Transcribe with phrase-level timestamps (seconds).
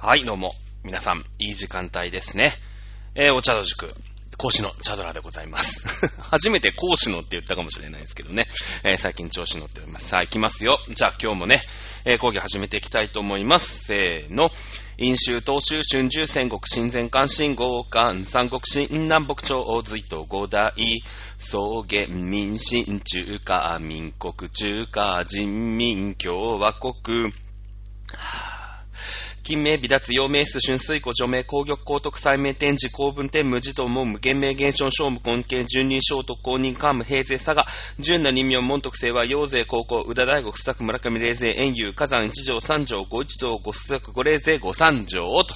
[0.00, 0.52] はい、どうも。
[0.84, 2.52] 皆さん、いい時間帯ですね。
[3.16, 3.92] えー、お茶の塾、
[4.36, 6.06] 講師のチャドラでございます。
[6.22, 8.46] 初めて講師のって言ったかもしれないですけどね。
[8.84, 10.06] えー最近調子乗っております。
[10.06, 10.78] さあ、行きますよ。
[10.88, 11.66] じゃあ今日もね、
[12.04, 13.86] えー講義始めていきたいと思います。
[13.86, 14.52] せーの。
[14.98, 20.74] 飲酒、東州、春秋、戦国、新前関、新豪関、三国、新南北朝、隋と五代、
[21.38, 21.58] 草
[21.90, 27.32] 原、民進、中華、民国、中華、人民、共和国、
[29.48, 37.64] 金名、微脱、陽明数、春水湖、除名、工玉、高徳、再名、天智、公文天、無事とも、無限名、現象、小無根形、十人小徳、公認、官務、平勢、佐賀、
[37.98, 45.54] 純那人名、門徳、清和、陽勢、高校、宇田大国、須作、村上、霊勢、遠遊、火山、一条、三条、五一条、五須作、五霊勢、五三条、と。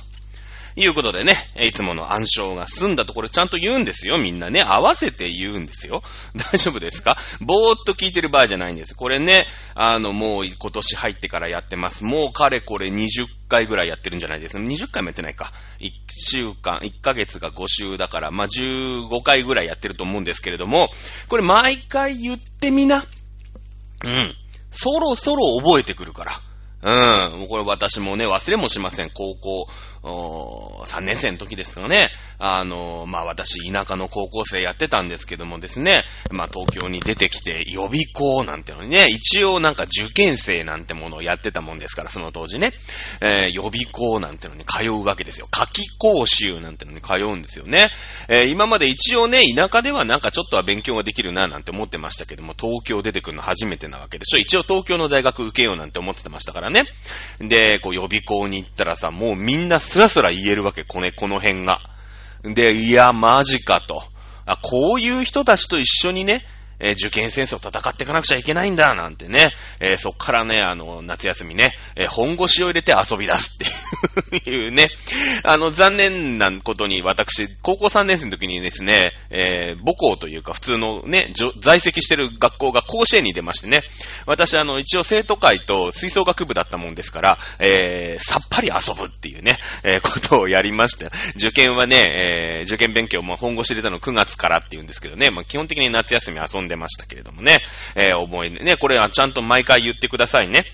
[0.77, 4.63] いうことでね、いつもの暗唱が済んだところちゃんと言うんですよ、みんなね。
[4.63, 6.03] 合わせて言うんですよ。
[6.53, 7.17] 大丈夫ですか？
[7.41, 8.95] ぼーっと聞いてる場合じゃないんです。
[8.95, 12.05] これね、あの、もう今年入ってからやってます。
[12.05, 14.63] もうかれこれ20回ぐらいやってるんじゃないですか。
[14.63, 15.53] 20回もやってないか。
[15.81, 20.91] 1週間、1ヶ月が5週だから、まあ、15回ぐらいやってると思うんですけれども、
[21.29, 23.05] これ毎回言ってみな。
[24.05, 24.35] うん。
[24.71, 26.33] そろそろ覚えてくるから。
[26.83, 27.47] うん。
[27.49, 29.11] これ私もね、忘れもしません。
[29.11, 29.67] 高校、
[30.03, 32.11] おー3年生の時ですかね。
[32.39, 42.73] あの、まあ、私、田舎の高校生やってたんですけどもですね、まあ、東京に出てきて予備校なんてのにね、一応なんか受験生なんてものをやってたもんですから、その当時ね、
[43.21, 45.47] えー予備校なんてのに通うわけですよ。
[45.51, 47.91] 夏季講習なんてのに通うんですよね。
[48.29, 54.39] えー今まで一応ね、田舎ではなんかちょっとは勉強ができるななんて思ってましたけども、東京出てくるの初めてなわけでしょ。
[54.39, 56.85] 一応東京の大学受けようなんて思ってましたからね。
[57.39, 61.79] で、こう予備校に行ったらさ、もうみんなスラスラ言えるわけ、このこの辺が。
[62.43, 64.03] で、いや、マジかと。
[64.47, 66.47] あ、こういう人たちと一緒にね、
[66.83, 69.53] えー受験戦争戦っていかなくちゃいけないんだ、なんてね。
[69.81, 73.59] えーそっからね、あの、夏休みね、えー本腰を入れて遊び出す
[74.37, 74.89] っていうね。
[75.45, 83.83] あの、残念なことに私、高校3年生の時にですね、え母校というか普通のね、在籍してる学校が甲子園に出ましてね。
[84.27, 91.11] 私、あの、一応生徒会と吹奏楽部だったもんですから、えさっぱり遊ぶっていうね、えことをやりました。
[91.37, 97.61] 受験はね、え受験勉強も本腰入れたの9月からっていうんですけどね、まあ、基本的に夏休み遊んでましたけれどもね、
[97.95, 100.65] えー思いね、これはちゃんと毎回言ってくださいね。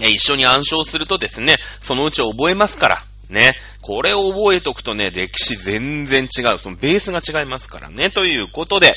[0.00, 3.04] え一緒に暗唱するとですね、そのうち覚えますから。
[3.28, 3.54] ね。
[3.80, 6.58] これを覚えとくとね、歴史全然違う。
[6.58, 8.10] そのベースが違いますからね。
[8.10, 8.94] ということで、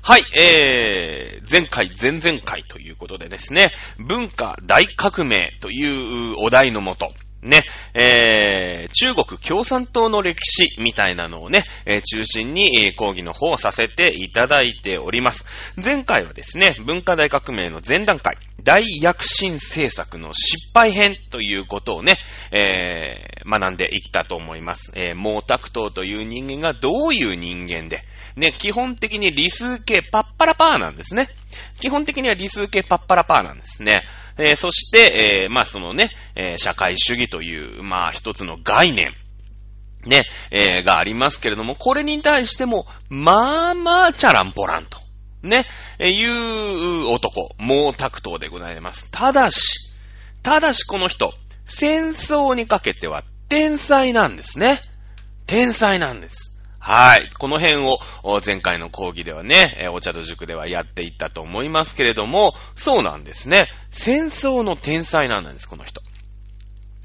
[0.00, 7.62] はい、えー、前回、前々回ということでですね、文化大革命というお題のもと、ね、
[7.94, 15.74] えー、中国共産党の歴史みたいなのをね、えー中心にえー講義の方をさせていただいております。
[15.82, 22.16] 前回はですね、文化大革命の前段階、大躍進政策の失敗編ということをね、
[22.50, 24.92] えー学んでいったと思います。
[24.94, 28.02] えー、毛沢東という人間がどういう人間で、
[28.36, 31.28] ね、基本的に理数系パッパラパーなんですね。
[31.80, 34.02] 基本的には理数系パッパラパーなんですね。
[34.38, 39.12] えーそして、えーまあそのね、えー社会主義という、まあ一つの概念、
[40.06, 40.22] ね、
[40.52, 45.01] えーがありますけれども、これに対しても、まあまあ、チャランポランと、
[45.42, 45.66] ね、
[45.98, 49.10] えいう男、毛沢東でございます。
[49.10, 49.92] ただし、
[50.42, 54.80] ただしこの人、戦争にかけては天才なんですね。
[55.46, 56.58] 天才なんです。
[56.78, 57.30] はい。
[57.38, 58.00] この辺を
[58.44, 63.68] 前回の講義ではね、お茶と塾ではやっていったと思いますけれども、そうなんですね。
[63.90, 66.02] 戦争の天才なんです、この人。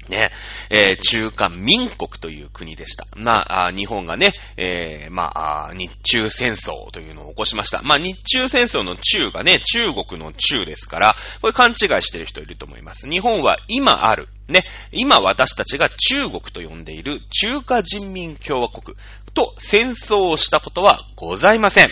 [0.08, 0.30] ね、
[0.70, 3.06] えー中華民国という国でした。
[3.16, 7.82] まあ、日本がね、えーまあ、日中戦争というのを起こしました。
[7.82, 13.08] まあ、日中戦争の中がね、中国の中ですから、これ勘違いしてる人いると思います。
[13.08, 18.96] 日本は今ある、ね、今私たちが中国と呼んでいる中華人民共和国
[19.34, 21.90] と戦争をしたことはございません。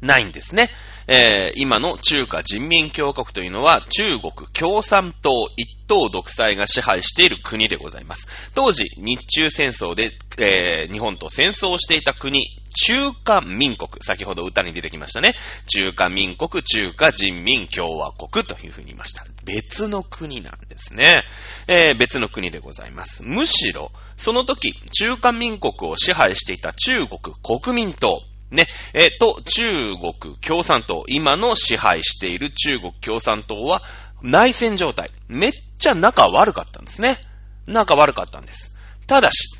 [0.00, 0.70] ないんですね。
[1.08, 8.52] えー今の中華人民共和国というのは中国共産党一党独裁が支配している国でございます。
[8.54, 12.46] 当時、日中戦争で、えー日本と戦争していた国、
[12.86, 15.34] 中華民国、先ほど歌に出てきましたね。
[15.66, 19.24] 中華民国、中華人民共和国というふうに言いました。
[19.44, 21.24] 別の国なんですね。
[21.66, 23.22] えー別の国でございます。
[23.22, 33.82] むしろ、その時、中華民国を支配していた中国国民党、ね、えーと、中国共産党、今の支配している中国共産党は
[34.22, 35.10] 内戦状態。
[35.28, 37.18] めっちゃ仲悪かったんですね。
[37.66, 38.76] 仲悪かったんです。
[39.06, 39.56] ただし、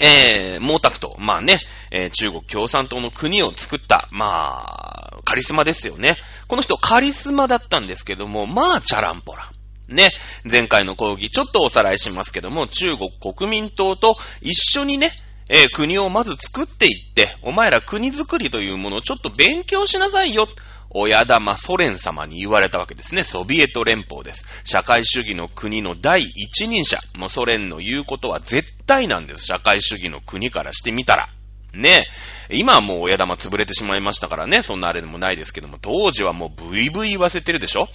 [0.00, 1.60] えー、毛沢東、まあね、
[1.90, 6.16] えー中国共産党の国を作った、まあ、カリスマですよね。
[6.48, 9.50] この人カリスマだったんですけども、まあ、チャランポラ。
[9.88, 10.10] ね、
[10.50, 15.12] 前回の講義、ちょっとおさらいしますけども、中国国民党と一緒にね、
[15.48, 20.48] えー、国をまず作っていって、お前ら国づくりというものをちょっと勉強しなさいよ。
[20.90, 23.22] 親玉ソ連様に言われたわけですね。
[23.22, 24.46] ソビエト連邦です。
[24.64, 26.98] 社会主義の国の第一人者。
[27.14, 29.46] もうソ連の言うことは絶対なんです。
[29.46, 31.28] 社会主義の国からしてみたら。
[31.74, 32.06] ね
[32.48, 34.62] 今はもう親玉潰れてしまいましたからね。
[34.62, 37.88] そんなあれでもないですけども、当時はもうブイブイ言わせてるでしょ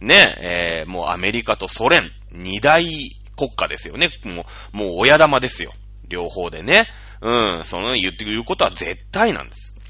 [0.00, 2.84] ねえ、ー、もうアメリカとソ連、二大
[3.36, 4.10] 国家ですよね。
[4.24, 5.72] もう、もう親玉ですよ。
[6.08, 6.86] 両方でね。
[7.20, 9.80] うん、その言ってくることは絶対なんです。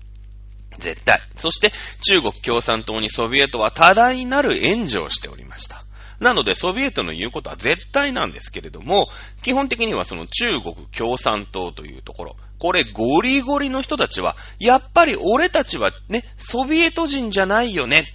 [0.78, 1.20] 絶対。
[1.36, 1.72] そして、
[2.02, 5.84] 中国共産党にソビエトは多大なる援助をしておりました。
[6.20, 9.08] なので、ソビエトの言うことは絶対なんですけれども、
[9.42, 18.06] 基本的にはその中国共産党というところ、これゴリゴリの人たちは、やっぱり俺たちはね、ソビエト人じゃないよね。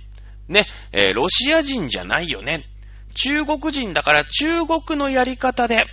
[0.47, 2.63] ね、えー、ロシア人じゃないよね。
[3.13, 5.83] 中国人だから中国のやり方で、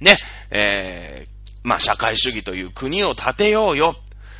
[0.00, 0.18] ね、
[0.50, 1.29] えー、
[1.62, 3.96] まあ、社会主義という国を建てようよ。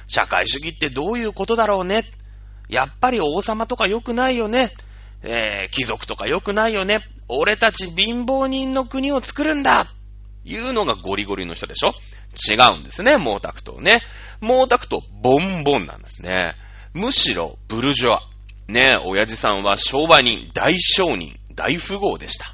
[0.06, 2.05] 社会主義ってどういうことだろうね。
[2.69, 4.70] やっぱり王様とか良くないよね。
[5.22, 7.00] えー、貴族とか良くないよね。
[7.28, 9.87] 俺たち貧乏人の国を作るんだ
[10.44, 11.93] いうのがゴリゴリの人でしょ？
[12.49, 14.00] 違うんですね、毛沢東ね。
[14.40, 16.55] 毛沢東、ボンボンなんですね。
[16.94, 18.23] むしろ、ブルジョア。
[18.69, 22.46] ね、親父さんは商売人、大商人、大富豪でした。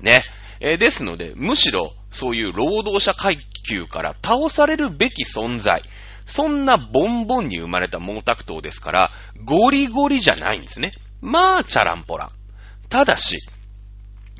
[0.00, 0.24] ね。
[0.60, 5.82] えー、ですので、むしろ、そういう労働者階級から倒されるべき存在。
[6.24, 9.10] そんなボンボンに生まれた毛沢東ですから、
[9.44, 10.92] ゴリゴリじゃないんですね。
[11.20, 12.30] まあ、チャランポラン。
[12.88, 13.38] ただし、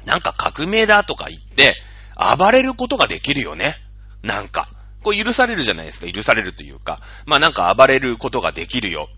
[0.04, 1.74] なんか革命だとか言って、
[2.36, 3.76] 暴れることができるよね。
[4.22, 4.68] なんか。
[5.02, 6.10] これ許されるじゃないですか。
[6.10, 7.00] 許されるというか。
[7.24, 9.08] まあなんか暴れることができるよ。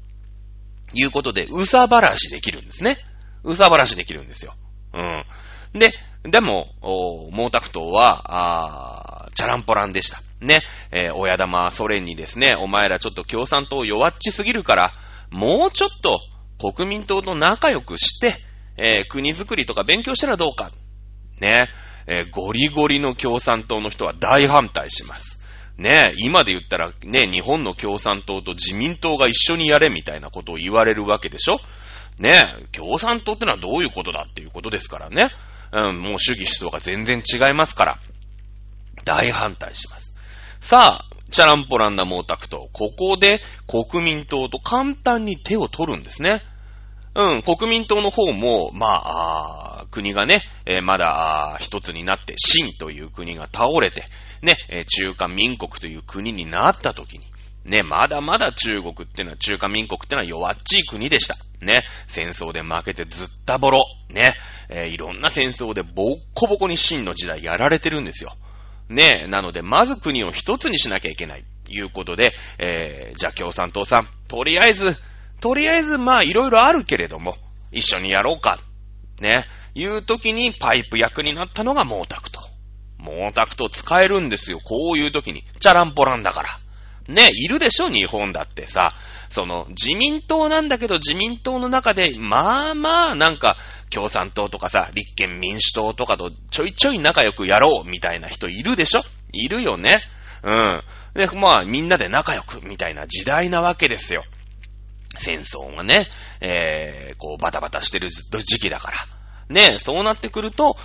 [0.92, 2.98] いうことで、うさばらしできるんですね。
[3.42, 4.54] うさばらしできるんですよ。
[4.92, 5.24] うん。
[5.72, 5.93] で、
[6.25, 6.69] でも、
[7.32, 10.20] 毛沢東は、あチャランポランでした。
[10.40, 14.93] ね、えー、親玉ソ連にですね、お前らちょっと共産党弱っちすぎるから、
[15.31, 16.20] もうちょっと
[16.75, 18.37] 国民党と仲良くして、
[18.76, 20.70] えー、国づくりとか勉強したらどうか。
[21.40, 21.69] ね、
[22.06, 25.43] えー、ゴリゴリの共産党の人は大反対します。
[25.78, 31.61] ね、今で言ったらね、日本の共産党と自民党が一緒にやれみたいなことを言われるわけでしょ
[32.19, 35.31] ね、共産党ってのはどういうことだっていうことですからね。
[35.72, 37.99] うん、もう主義思想が全然違いますから、
[39.05, 40.19] 大反対します。
[40.61, 46.43] さあ、チャランポランな毛沢東、ここで国民党と簡単に手を取るんですね。
[47.14, 54.05] うん、国民党の方も、まあ、あ国がね、えー、まだ一つになって、清という国が倒れて、
[54.43, 54.56] ね、
[54.87, 57.30] 中華民国という国になった時に、
[57.64, 61.36] ね、まだまだ中国ってのは、中華民国ってのは弱っちい国でした。
[61.60, 63.80] ね、戦争で負けてずったぼろ。
[64.08, 64.34] ね、
[64.68, 68.34] えー、いろんな戦争でボッコボコに真の時代やられてるんですよ。
[68.88, 71.44] ね、なので、まず国を一つにしなきゃいけない。
[71.72, 74.96] いうことで、えー、じゃあ共産党さん、とりあえず、
[75.40, 77.36] とりあえず、まあ、いろいろあるけれども、
[77.72, 78.58] 一緒にやろうか。
[79.20, 82.50] ね、いう時にパイプ役になったのが毛沢東。
[82.98, 84.60] 毛沢東使えるんですよ。
[84.62, 85.44] こういう時に。
[85.60, 86.48] チャランポランだから。
[87.08, 88.94] ね、いるでしょ日本だってさ。
[89.30, 93.56] その、自民党なんだけど自民党の中で、まあまあ、なんか、
[93.88, 99.02] 共産党とかさ、立憲民主党とかとちょいちょい仲良くやろうみたいな人いるでしょ
[99.32, 100.02] いるよね。
[100.42, 100.82] うん。
[101.14, 104.24] で、まあ、みんなで仲良くみたいな時代なわけですよ。
[105.19, 106.08] 戦争がね、
[106.40, 108.96] えー、こう、バタバタしてる時期だから。
[109.50, 110.76] ねえ、そうなってくると、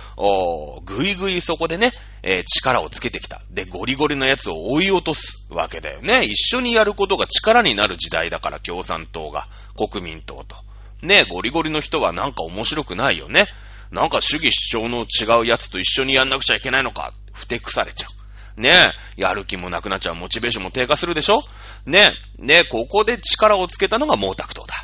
[0.84, 1.92] ぐいぐいそこでね、
[2.22, 3.40] えー、力をつけてきた。
[3.50, 6.24] で、ゴリゴリのやつを追い落とすわけだよね。
[6.24, 10.56] 一緒にやることが力になる時代だから、共産党が、国民党と。
[11.00, 13.46] ねえ、ゴリゴリの人はなんか面白くないよね。
[13.92, 18.08] なんか主義主張の違うやつと一緒にやんなくちゃいけないのか、ふてくされちゃ
[18.56, 18.60] う。
[18.60, 18.70] ね
[19.18, 21.44] えやる気もなくなっちゃう、モチベーションも低下するでしょ
[21.84, 24.74] ねえねえここで力をつけたのが毛沢東だ。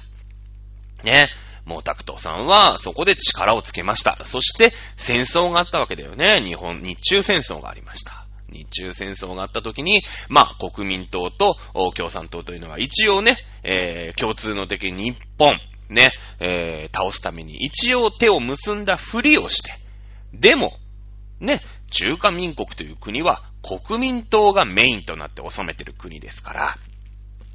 [1.03, 4.19] ねえ毛沢東さんはそこで力をつけました。
[4.25, 6.43] そして戦争があったわけだよね。
[6.43, 8.27] 日本、日中戦争がありました。
[8.53, 11.57] 日中戦争があった時に、まあ、国民党と
[11.95, 19.73] 共産党というのは一応ね、えー、共通の敵日本、ね、えー、倒すために一応手を結んだふりをして、
[20.35, 20.75] でも、
[21.41, 26.77] ね、中華民国という国は国民党がメインとなって治めてる国ですから、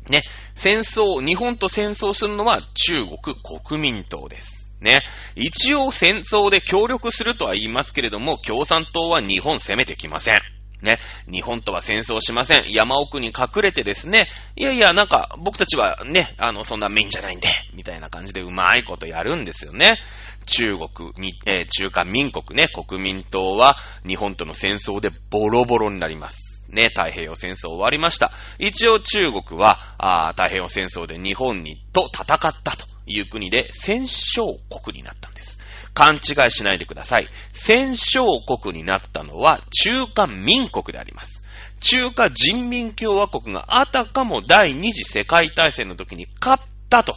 [0.09, 0.21] ね、
[0.55, 4.71] 戦争、日本と戦争するのは中国国民党です。
[4.81, 5.01] ね。
[5.35, 10.41] 一応戦争で協力するとは言いますけれども、共産党は日本攻めてきません。
[10.81, 10.99] ね。
[11.31, 12.71] 日本とは戦争しません。
[12.71, 19.97] 山奥に隠れてですね、いやいや、なんか僕たちはね、あの、そんなメインじゃないんで、みたいな感じでうまいことやるんですよね。
[20.45, 23.75] 中国に、えー、中華民国ね、国民党は
[24.07, 26.56] 日本との戦争でボロボロになります。
[26.69, 28.31] ね、太平洋戦争終わりました。
[28.59, 34.45] 一応中国は、あ太平洋戦争で日本にと戦ったという国で戦勝
[34.83, 35.59] 国になったんです。
[35.93, 37.27] 勘違いしないでください。
[37.53, 41.43] 戦勝国になったのは中華民国であります。
[41.79, 47.15] 中華人民共和国があたかも第二次世界大戦の時に勝ったと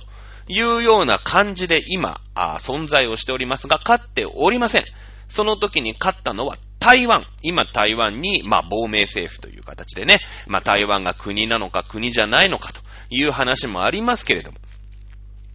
[0.48, 4.84] いうような感じで今、存在をしておりますが、勝っておりません。
[5.28, 7.24] その時に勝ったのは台湾。
[7.42, 14.58] 今台湾に、まあ、亡命政府という形でね、まあ、台湾が国なのか国じゃないのかという話もありますけれども、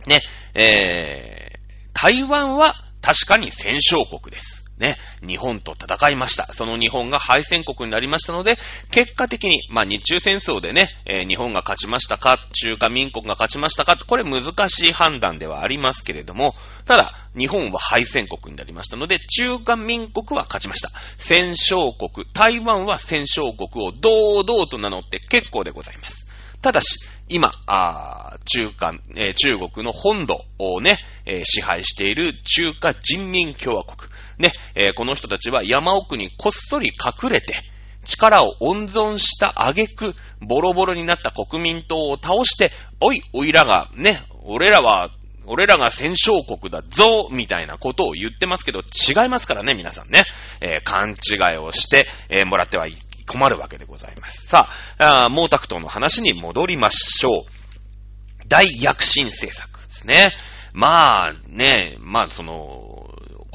[0.05, 0.22] ね、
[0.53, 4.64] えー、台湾は確かに戦勝国です。
[4.77, 6.51] ね、日本と戦いました。
[6.53, 8.58] その日本が敗戦国になりましたので、
[8.91, 16.55] 結果的に、まあ日中戦争でね、えー、日本が勝ちましたか、中華民国が勝ちましたか、これ難しい判断ではありますけれども、
[16.86, 20.89] ただ、日本は敗戦国になりましたので、中華民国は勝ちました。
[21.17, 26.29] 戦勝国、台湾は戦勝国を堂々と名乗って結構でございます。
[26.62, 34.12] ただし、今、あ中華、えー、中国の本土をね、えー、支配している中華人民共和国。
[34.38, 37.55] ね、えー、この人たちは山奥にこっそり隠れて、
[38.03, 45.10] 力を温存した挙句、ボロボロになった国民党を倒して、おい、おいらが、ね、俺らは、
[45.48, 50.24] 俺らが戦勝国だぞみたいなことを言ってますけど、違いますからね、皆さんね。
[50.62, 52.94] えー、勘違いをして、えー、もらってはい
[53.27, 54.48] 困るわけでございます。
[54.48, 54.67] さ
[54.98, 58.48] あ、あ毛沢東の話に戻りましょう。
[58.48, 60.32] 大躍進政策ですね。
[60.74, 63.10] まあね、まあその、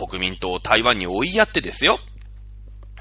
[0.08, 1.98] 国民党を台湾に追いやってですよ。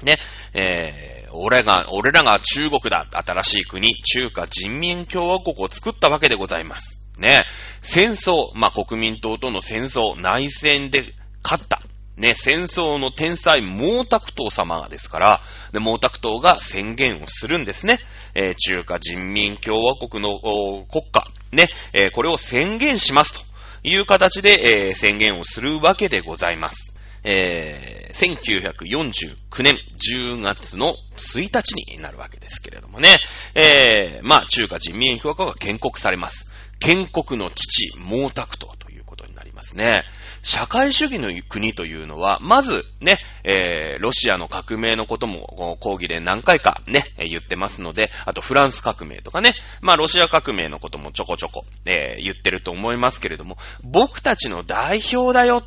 [0.04, 0.18] ね、
[0.54, 7.08] えー、俺が、俺らが中国だ、新しい国、中華人民共和国を作ったわけでございます。
[7.18, 7.44] ね、
[7.82, 11.80] 戦争、まあ、国民党との戦争、内戦で勝った。
[12.20, 15.40] ね、戦争の天才、毛沢東様がですから、
[15.72, 17.98] で、毛沢東が宣言をするんですね。
[18.34, 20.38] えー、中華人民共和国の
[20.86, 23.40] 国家、ね、えー、これを宣言しますと
[23.82, 26.98] いう形で、えー、宣言をするわけでございます。
[27.24, 33.16] えー、1949年10月の1日になるわけですけれどもね。
[33.54, 36.50] えー、まあ、中華人民共和国が建国されます。
[36.80, 40.04] 建国の父、毛沢東ということになりますね。
[40.42, 55.62] 社会主義の国というのは、まずね、えー、ロシアの革命のことも講義で何回かね、言ってますので、あとフランス革命とかね、まあロシア革命のこともちょこちょこ、えー、言ってると思いますけれども、僕たちの代表だよ。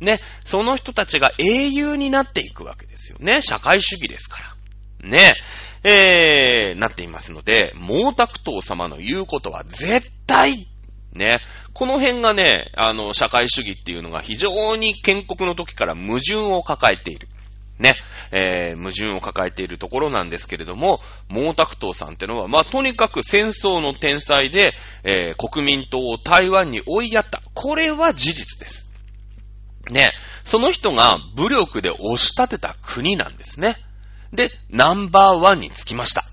[0.00, 3.40] ね、その人たちが英雄になっていくわけですよね。
[3.40, 4.38] 社会主義ですか
[5.02, 5.08] ら。
[5.08, 5.34] ね、
[5.84, 10.66] えー、なっていますので、毛沢東様の言うことは絶対
[11.16, 11.40] ね。
[11.72, 17.28] この辺がね、あの、社会主義っていうのが非常に建国の時から矛盾を抱えている。
[17.78, 17.94] ね。
[18.32, 24.72] えー、矛盾を抱えているところなんですけれども、毛沢東さんってのは、まあ、とにかく戦争の天才で、
[25.04, 27.42] えー、国民党を台湾に追いやった。
[27.54, 28.88] これは事実です。
[29.90, 30.10] ね。
[30.44, 33.76] その人が武力で押し立てた国なんですね。
[34.32, 36.24] で、ナンバーワンにつきました。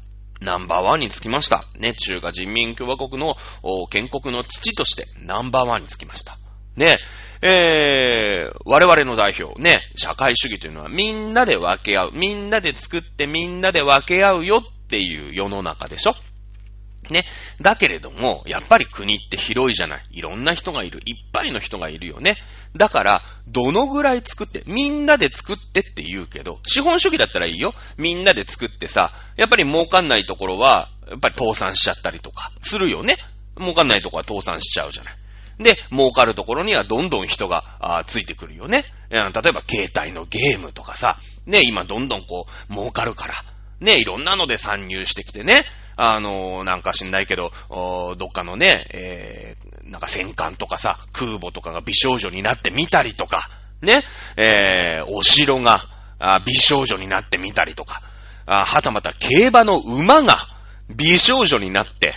[0.43, 1.63] ナンバーワンにつきました。
[1.77, 3.35] ね、中華人民共和国の
[3.89, 6.37] 建国の父としてナンバーワンにつきました。
[6.75, 6.97] ね、
[7.41, 12.11] えー、我々の代表、ね、社会主義というのはみんなで分け合う。
[12.13, 16.15] みんなで作ってみんなで分け合うよっていう世の中でしょ？
[17.09, 17.25] ね。
[17.59, 20.05] だけれども、やっぱり国って広いじゃない。
[20.11, 21.01] いろんな人がいる。
[21.05, 22.37] いっぱいの人がいるよね。
[22.75, 27.73] だから、どのぐらい作って、みんなで作ってって言うけど、資本主義だったらいいよ。
[27.97, 33.17] みんなで作ってさ、やっぱり儲かんないところは、やっぱり倒産しちゃったりとか、するよね。
[33.59, 35.15] 儲かんないところは倒産しちゃうじゃない。
[35.59, 38.85] で、儲かるところにはどんどん人があついてくるよね。
[39.11, 43.33] 例えば携帯のゲームとかさ、ね、今どんどんこう、儲かるから、
[43.79, 45.65] ね、いろんなので参入してきてね、
[45.95, 53.49] あの、なんか知んないけど、どっかのね、えー、なんか戦艦とかさ、空母とかが美少女になってみたりとか、
[53.81, 54.03] ね、
[54.37, 55.85] えー、お城が
[56.45, 58.01] 美少女になってみたりとか、
[58.45, 60.37] あはたまた競馬の馬が
[60.89, 62.13] 美少女になって、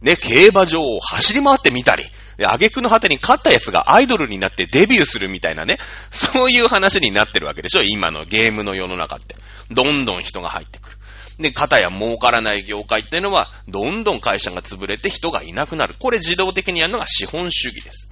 [0.00, 2.04] ね、競馬場を走り回ってみたり、
[2.38, 5.78] 挙句の果てに勝ったやつがアイドルになってデビューするみたいなね、
[6.10, 9.36] そういう話になってるわけでしょ今のゲームの世の中って。
[9.70, 10.95] どんどん人が入ってくる。
[11.38, 15.94] で、型や儲からない業界っていうのは、どんどん会社が潰れて人がいなくなる。
[15.98, 18.10] これ自動的にやるのが資本主義です。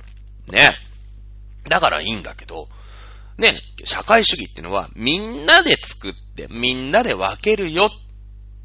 [0.50, 0.70] ね。
[1.68, 2.68] だからいいんだけど、
[3.38, 7.90] ね、社会主義っていうのは、みんなで作って、みんなで分けるよ、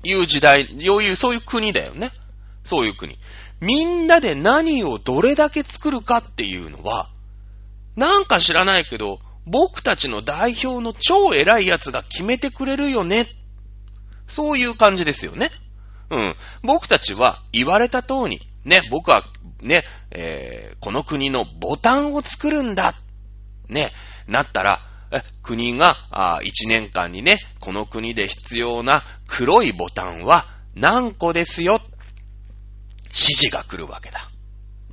[0.03, 2.11] いう時代、そういう、そういう国だよね。
[2.63, 3.17] そういう国。
[3.61, 7.09] みんなで何をどれだけ作るかっていうのは、
[7.95, 13.25] なんか知らないけど、僕たちの代表の超偉い奴が決めてくれるよね。
[14.39, 15.51] そういう感じですよね。
[16.09, 16.35] うん。
[16.63, 19.21] 僕たちは言われた通り、ね、僕は、
[19.61, 22.93] ね、えー、この国のボタンを作るんだ。
[23.67, 23.91] ね、
[24.27, 24.79] なったら、
[25.11, 31.81] え、国が、あ1年間にね、この国で必要な黒いボタンは何個ですよ。
[33.07, 34.29] 指示が来るわけだ。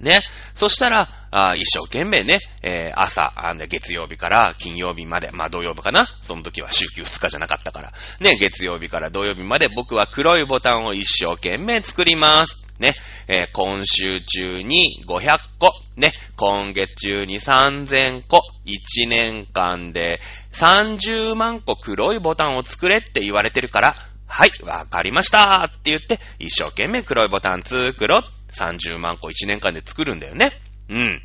[0.00, 0.21] ね。
[0.55, 7.93] そしたら、あ一生懸命ね、えー、朝あ、月曜日から金曜日まで、まあ土曜日かなその時は週休2日じゃなかったから。
[8.21, 12.65] ね、月曜日から土曜日まで僕は黒いボタンを一生懸命作ります。
[12.79, 12.95] ね、
[13.26, 20.21] えー、今週中に500個、ね、今月中に3000個、1年間で
[20.53, 23.95] 30万個黒いボタンを作れって言われてるから、
[24.26, 28.36] はい、わかりましたって言って、一生懸命黒いボタン作ろう。
[28.53, 30.53] 30万個1年間で作るんだよね。
[30.88, 31.23] うん。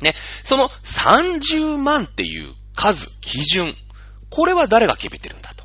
[0.00, 0.14] ね、
[0.44, 3.74] その30万っていう数、基準。
[4.28, 5.64] これは誰が決めてるんだと。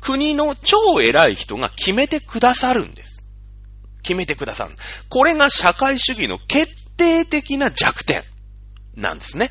[0.00, 3.24] 国の超偉い人が決めてくださるんです。
[4.02, 4.74] 決めてくださる。
[5.08, 8.22] これが社会主義の決定的な弱点
[8.94, 9.50] なんですね。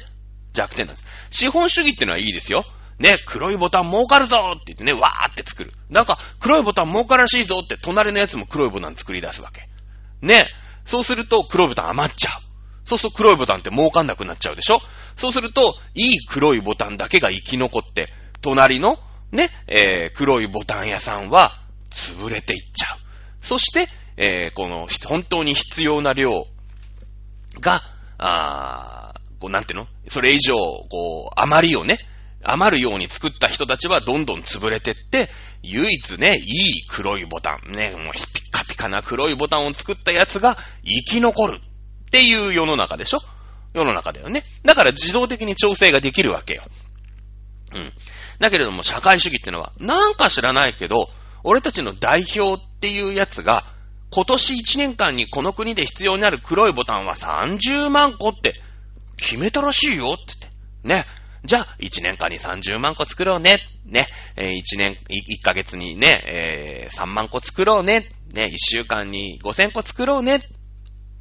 [0.53, 1.05] 弱点なんです。
[1.29, 2.63] 資本主義ってのはいいですよ。
[2.99, 5.73] ね、黒いボタン儲かるぞって言ってね、わーって作る。
[5.89, 9.67] なんか、黒いボタン儲からしいぞって隣のやつも黒いボタン作り出すわけ。
[10.21, 10.45] ね。
[10.85, 12.31] そうすると黒いボタン余っちゃう。
[12.83, 14.79] そうすると黒いボタンって儲かんなくなっちゃうでしょ？
[15.15, 18.97] そうすると、いい黒いボタンだけが生き残って、隣の
[19.31, 21.51] ね、えー、黒いボタン屋さんは
[21.89, 22.97] 潰れていっちゃう。
[23.41, 26.45] そして、えー、この、本当に必要な量
[27.59, 27.81] が、
[28.19, 29.87] あー、こう、なんていうの？
[30.07, 31.97] それ以上、こう、余りをね、
[32.43, 35.29] 余るように作った人たちはどんどん潰れてって、
[35.63, 38.15] 唯一ね、いい黒いボタン、ね、もう
[38.77, 43.19] ピッカピカな黒いボタンを作ったやつが生き残るっていう世の中でしょ？
[43.73, 44.43] 世の中だよね。
[44.63, 46.63] だから自動的に調整ができるわけよ。
[47.73, 47.91] うん。
[48.39, 51.09] だけれども社会主義ってのは、なんか知らないけど、
[51.43, 53.63] 俺たちの代表っていうやつが、
[54.11, 58.53] 今年1年間にこの国で必要になる黒いボタンは30万個って
[59.17, 60.47] 決めたらしいよって
[60.83, 61.03] 言って。
[61.03, 61.16] ね。
[61.43, 63.59] じゃあ、1年間に30万個作ろうね。
[63.85, 64.07] ね。
[64.35, 68.09] え、1年、1ヶ月にね、え、3万個作ろうね。
[68.33, 68.45] ね。
[68.45, 70.41] 1週間に5000個作ろうね。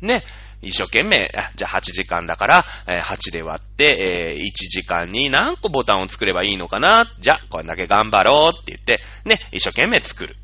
[0.00, 0.24] ね。
[0.62, 7.06] 一生懸命、じゃあ8時間だから、え、8で割って、え、1時間に何個ボタンを作ればいいのかな？
[7.20, 10.36] じゃあ、これだけ頑張ろうって言って、ね、一生懸命作る。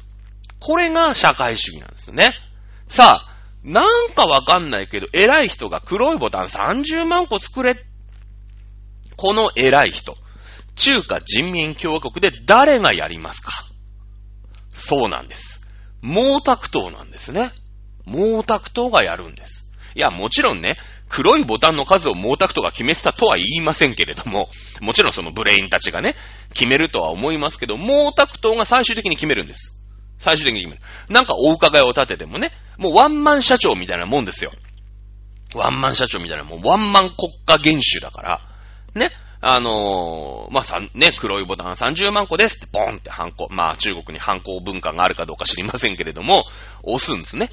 [0.61, 2.35] これが社会主義なんですよね。
[2.89, 3.33] さあ、
[3.65, 7.92] なんかわかんないけど、偉い人が黒いボタン30万個作れって。
[9.17, 10.17] この偉い人。
[10.75, 13.51] 中華人民共和国で誰がやりますか？
[14.73, 15.67] そうなんです。
[16.03, 17.53] 毛沢東なんですね。
[18.07, 19.71] 毛沢東がやるんです。
[19.95, 20.77] いや、もちろんね、
[21.09, 24.49] 黒いボタンの数を毛沢東が決めてたとは言いませんけれども、
[24.81, 26.15] もちろんそのブレインたちがね、
[26.55, 29.85] 決めるとは思いますけど、毛沢東が最終的に決めるんです。
[30.19, 30.83] 最終的に決める。
[31.13, 34.53] なんかお伺いを立ててもね、もうワンマン社長みたいなもんですよ。
[35.55, 38.41] ワンマン社長みたいなもん、ワンマン国家元首だから、
[38.95, 46.45] ね、あのー、まあ、さ、ね、黒いボタン30万個ですって、ボンってハンコ、まあ、中国にハンコ文化があるかどうか知りませんけれども、
[46.83, 47.51] 押すんですね。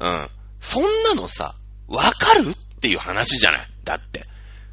[0.00, 0.28] うん。
[0.60, 1.54] そんなのさ、
[1.88, 3.70] わかるっていう話じゃない。
[3.84, 4.24] だって。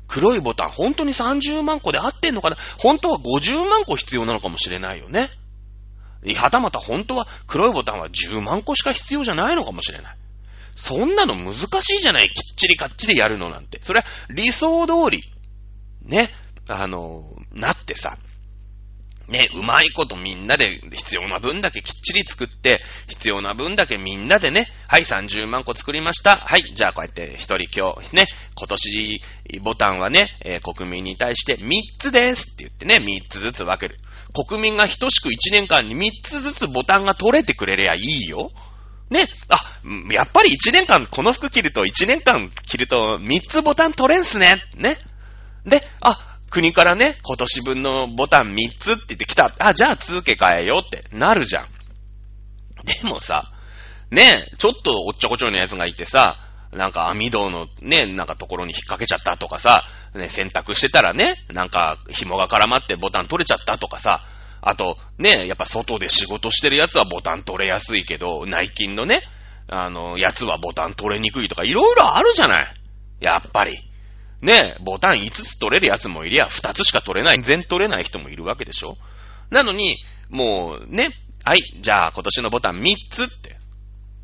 [0.07, 5.29] 黒いボタン本当に30万個で合ってんのかな本当は50万個必要なのかもしれないよね。
[6.35, 10.17] はたまた本当は黒いボタンは10万個しか必要じゃないのかもしれない。
[10.75, 12.29] そんなの難しいじゃない。
[12.29, 13.79] きっちりかっちりやるのなんて。
[13.83, 15.23] それは理想通り、
[16.10, 16.30] ね、
[16.67, 18.17] あの、なってさ、
[19.30, 26.36] ね、うまいことみんなで必要な分だけきっちり作って、必要な分だけみんなでね、はい、30万個作りました。
[26.36, 28.26] はい、じゃあこうやって一人今日、ね、
[28.58, 29.22] 今年
[29.62, 31.69] ボタンはね、えー、国民に対して3
[32.00, 34.00] つですって言ってね、3つずつ分ける。
[34.34, 38.52] 国民が等しく1年間に3つずつボタンが取れてくれりゃいいよ。
[39.12, 39.28] ね。
[39.50, 39.60] あ、
[40.12, 44.62] やっぱり1年間この服着ると1年間着ると3つボタン取れんすね。
[44.76, 44.98] ね。
[45.65, 46.19] で、あ、
[46.50, 49.54] 国からね、今年分のボタン3つって言ってきた。
[49.60, 51.65] あ、じゃあ続け替えようってなるじゃん。
[52.86, 53.52] でもさ、
[54.12, 56.38] ね、ちょっとおっちょこちょいのやつがいてさ、
[56.72, 64.22] なんか網戸のね、なんかところに引っ掛けちゃったとかさ、ね、洗濯してたらね、なんか紐が絡まってボタン取れちゃったとかさ、
[64.62, 69.22] あと、ね、やっぱ外で仕事してるやつはボタン取れやすいけど、内勤のね、
[69.67, 72.74] あの、やつはボタン取れにくいとか、いろいろあるじゃない。
[73.19, 73.78] やっぱり。
[74.41, 78.97] ねえ、ボタン5つ取れるやつもいりゃ、2つしか取れない、全取れない人もいるわけでしょ？
[79.49, 79.97] なのに、
[80.30, 81.10] もうね、
[81.43, 83.58] はい、じゃあ今年のボタン3つって。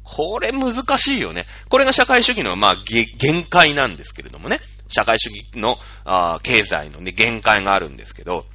[0.08, 1.47] これ難しいよね。
[1.67, 2.75] これが社会主義の、まあ、
[3.17, 4.60] 限界なんですけれどもね。
[4.88, 8.45] 社会主義の、あ経済のね、限界があるんですけど、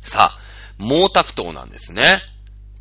[0.00, 0.38] さあ、
[0.82, 2.16] 毛沢東なんですね。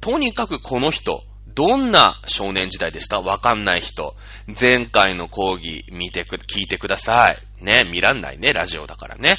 [0.02, 3.18] とにかくこの人、どんな少年時代でした？
[3.18, 4.16] わかんない人。
[4.60, 7.47] 前回の講義見てく、聞いてください。
[7.62, 9.36] ね、見らんないね、ラジオだからね。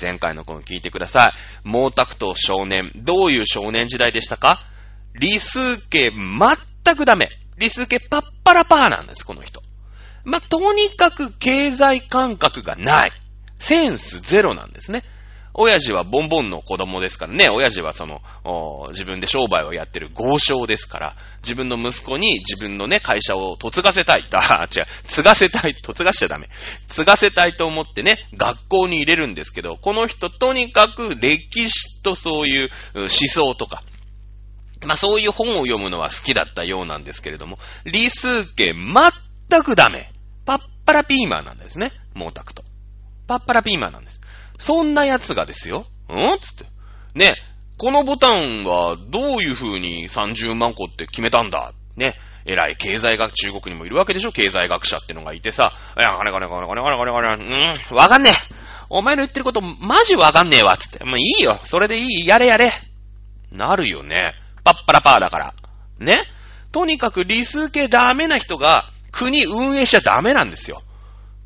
[0.00, 1.32] 前回のこの聞いてくださ
[1.64, 1.68] い。
[1.68, 2.92] 毛沢東少年。
[2.94, 4.60] どういう少年時代でしたか？
[5.14, 7.30] 理数系全くダメ。
[7.58, 9.62] 理数系パッパラパーなんです、この人。
[10.24, 13.12] まとにかく経済感覚がない。
[13.58, 15.02] センスゼロなんですね。
[15.54, 18.20] 親父はボンボンの子供ですからね、親父はその、
[18.90, 24.24] 自分で商売をやってる豪商ですから、自分の息子に自分のね、会社を嫁がせたい。
[24.32, 26.48] あ、違う、継がせたい、嫁がしちゃダメ。
[26.86, 33.82] 継がせたいと思ってね、学校に入れるんですけど、この人とにかく歴史とそういう思想とか、
[34.86, 40.12] まあそういう本を読むのは好きだったようなんですけれども、理数系全くダメ。
[40.46, 42.64] パッパラピーマーなんですね、毛沢東。
[43.26, 44.19] パッパラピーマーなんです。
[44.60, 45.86] そんな奴がですよ。
[46.08, 46.38] ん？
[46.40, 46.66] つって。
[47.14, 47.34] ね、
[47.78, 51.72] このボタンはどういう風に30万個って決めたんだ？
[51.96, 52.14] ね。
[52.44, 54.32] 偉い経済学、中国にもいるわけでしょ？
[54.32, 55.72] 経済学者ってのがいてさ。
[55.98, 58.32] いや、金金金金金金金、うん、わかんねえ。
[58.88, 61.04] お前の言ってることマジわかんねえわ、つって。
[61.04, 61.58] もういいよ。
[61.64, 62.26] それでいい。
[62.26, 62.70] やれやれ。
[63.52, 64.34] なるよね。
[64.64, 65.54] パッパラパーだから。
[65.98, 66.24] ね？
[66.72, 70.82] とにかく理数系ダメな人が国運営しちゃダメなんですよ。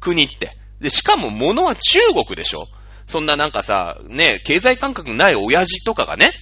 [0.00, 0.57] 国って。
[0.81, 2.66] で、しかも物は中国でしょ？
[3.07, 6.33] そんななんかさ、ね、経済感覚ない親父とかがね、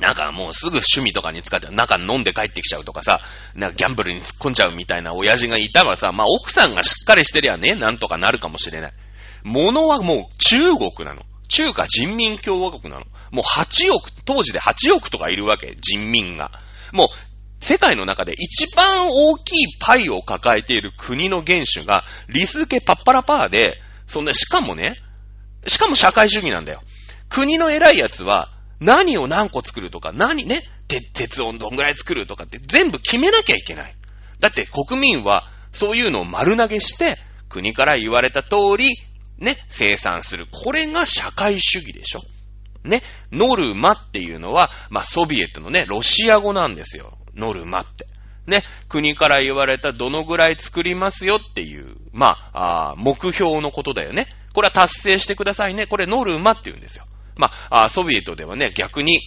[0.00, 3.20] なんかもうすぐ趣味とかに使って、中飲んで帰ってきちゃうとかさ、
[3.54, 8.92] なんかギャンブルに突っ込んじゃうみたいな親父がいたらさ、まあ奥さんがしっかりしてりゃね、なんとかなるかもしれない。
[9.42, 11.22] 物はもう中国なの。
[11.48, 13.06] 中華人民共和国なの。
[13.32, 16.52] もう8億、当時で8億とかいるわけ、人民が。
[16.92, 17.08] もう、
[17.60, 24.96] 世界の中で一番大きいパイを抱えている国の元首が、リス系パッパラパーで、そんな、しかもね、
[25.66, 26.82] しかも社会主義なんだよ。
[27.28, 33.94] 国の偉いやつは、何を何個作るとか、何ね、鉄をどんぐらい作るとかって全部決めなきゃいけない。
[34.40, 37.18] だって国民はそういうのを丸投げして、
[37.48, 38.88] 国から言われた通り、
[39.38, 40.46] ね、生産する。
[40.50, 42.22] これが社会主義でしょ。
[42.84, 47.18] ね、ノルマっていうのは、まあ、ソビエトのね、ロシア語なんですよ。
[47.34, 48.06] ノルマって。
[48.46, 54.26] ね、国から言われたどのぐらい作りますよっていう、まあ、あ目標のことだよね。
[54.58, 55.86] これは達成してくださいね。
[55.86, 57.04] これノルマって言うんですよ。
[57.36, 59.20] まあ、ソビエトではね、逆に、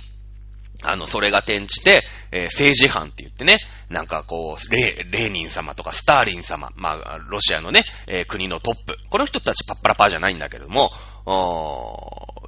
[0.83, 8.97] あの、それが転じて、えー、政治犯って言ってね、なんかこう、レーニン様とかスターリン様、まあ、ロシアのね、えー、国のトップ。
[9.09, 10.91] この人たちパッパラパーじゃないんだけども、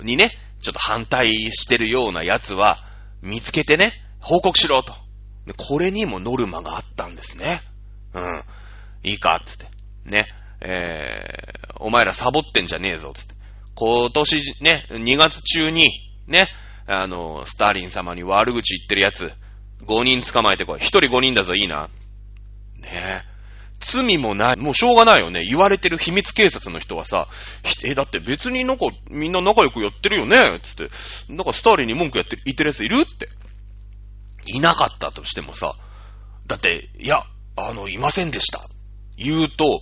[0.04, 2.84] にね、ちょっと反対してるような奴は、
[3.22, 4.94] 見つけてね、報告しろと。
[5.56, 7.62] これにもノルマがあったんですね。
[8.14, 8.44] うん。
[9.04, 9.68] いいか、つって。
[10.04, 10.28] ね。
[10.66, 13.36] えー、お前らサボってんじゃねえぞ、つって。
[13.76, 15.90] 今年ね、2月中に、
[16.28, 16.48] ね、
[16.88, 19.32] あの、スターリン様に悪口言ってるやつ、
[19.86, 20.80] 5人捕まえてこい。
[20.80, 21.90] 1人5人だぞ、いいな。
[22.78, 23.34] ねえ。
[23.82, 24.58] 罪もない。
[24.58, 25.44] もうしょうがないよね。
[25.46, 27.28] 言われてる秘密警察の人はさ、
[27.84, 30.90] え、だって別になんかみんな仲良くやってるよねつって、
[31.34, 33.02] なんかスターリンに文句やってる言ってるやついる？
[33.02, 33.28] って。
[34.46, 35.76] いなかったとしてもさ、
[36.48, 37.24] だって、いや、
[37.56, 38.60] あの、いませんでした。
[39.18, 39.82] 言うと、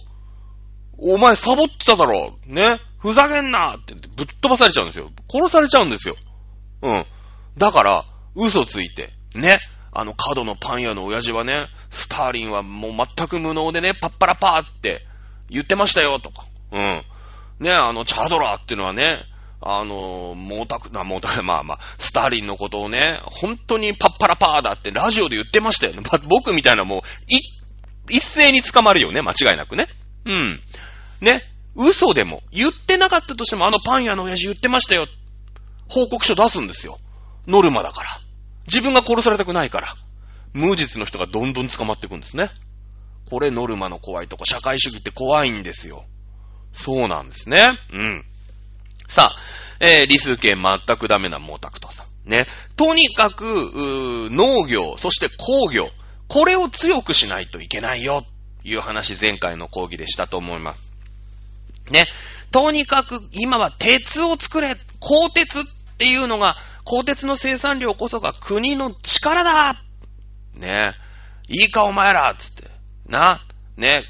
[1.02, 2.80] お前サボってただろね？
[3.00, 5.10] ふざけんなってぶっ飛ばされちゃうんですよ。
[5.30, 6.16] 殺されちゃうんですよ。
[6.84, 7.06] うん。
[7.58, 9.60] だから、嘘ついて、ね？
[9.92, 15.02] あの角のパン屋の親父はね、スターリンはもう全く無能でね、パッパラパーって
[15.50, 16.46] 言ってましたよ、とか。
[16.72, 17.04] うん。
[17.60, 19.24] ね、あの、チャドラーっていうのはね、
[19.60, 26.04] あの、毛沢、な、毛沢、まあまあ、スターリンのことをね、本当にパッパラパーだってラジオで言ってましたよね。
[26.30, 27.40] 僕みたいなもう、い、
[28.10, 29.88] 一斉に捕まるよね、間違いなくね。
[30.26, 30.62] うん。
[31.22, 31.44] ね、
[31.76, 35.08] 嘘でも、言ってなかったとしても、あのパン屋の親父言ってましたよ。
[35.88, 37.00] 報告書出すんですよ。
[37.48, 38.10] ノルマだから。
[38.68, 39.96] 自分が殺されたくないから。
[40.54, 42.50] 無実の人がどんどん捕まっていくんですね。
[43.30, 46.06] これノルマの怖いとこ、社会主義って怖いんですよ。
[46.74, 47.70] そうなんですね。
[47.94, 48.26] うん。
[49.08, 49.38] さあ、
[49.80, 52.30] えー、理数系全くダメな毛沢東さん。
[52.30, 52.46] ね。
[52.76, 55.90] とにかく、う農業、そして工業、
[56.28, 58.26] これを強くしないといけないよ、
[58.64, 60.91] いう話前回の講義でしたと思います。
[61.90, 62.06] ね。
[62.52, 65.64] とにかく今は鉄を作れ、鋼鉄っ
[65.98, 69.82] ていうのが、鋼鉄の生産量こそが国の力だ
[70.54, 70.94] ね。
[71.48, 72.70] いいかお前らつって。
[73.08, 73.42] な。
[73.78, 74.04] ね。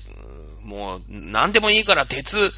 [0.61, 2.51] もう、なんでもいいから鉄、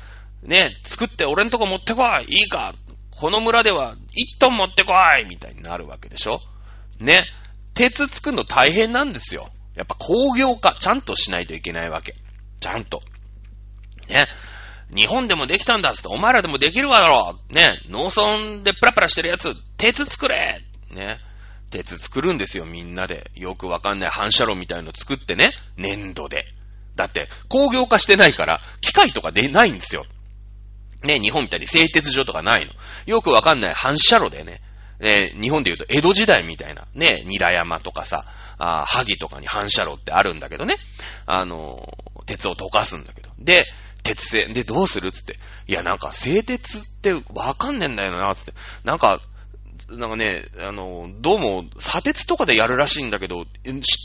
[0.43, 2.73] ね、作って俺んとこ持ってこいいいか
[3.11, 6.41] この村では1トン持ってこいみたいになるわけでしょ
[6.99, 7.23] ね。
[7.73, 9.49] 鉄作るの大変なんですよ。
[9.75, 12.15] やっぱ工業化、ちゃんとしないといけないわけ。
[12.59, 13.01] ちゃんと。
[14.09, 14.25] ね。
[14.95, 21.19] 日本でもできたんだっつって、お前らでもできるわだろね、農村でプラプラしてるやつ、鉄作れね。
[21.69, 23.31] 鉄作るんですよ、みんなで。
[23.35, 26.45] よくわかんない反射炉みたいの作ってね、粘土で。
[26.95, 30.05] だって、工業化してないから、機械とかでないんですよ。
[31.01, 32.71] ね、日本みたいに製鉄所とかないの。
[33.07, 34.61] よくわかんない反射炉でね、
[34.99, 38.25] ね、日本で言うと江戸時代みたいな、ね、ニラ山とかさ、
[38.57, 40.77] あ萩とかに反射炉ってあるんだけどね、
[41.25, 43.29] あの、鉄を溶かすんだけど。
[43.37, 43.65] で、
[44.03, 45.11] 鉄製、で、どうする？
[45.11, 45.39] つって。
[45.67, 48.53] いや、なんか、製鉄ってわかんねえんだよな、つって。
[48.83, 49.21] なんか、
[49.89, 53.51] なんかね、あの、どうも、砂鉄とかでやるらしいんだけど、知っ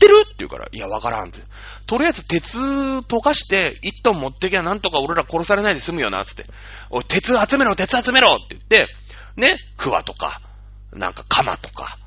[0.00, 0.22] てる？
[0.24, 1.40] って言うから、いや、わからんって。
[1.86, 6.46] とりあえず鉄溶かして、一トン持ってきゃなんとか俺ら殺されないで済むよな、つって。
[6.90, 8.88] おい、鉄集めろ、鉄集めろって言って、
[9.36, 10.40] ね、桑とか、
[10.92, 11.98] なんか鎌とか、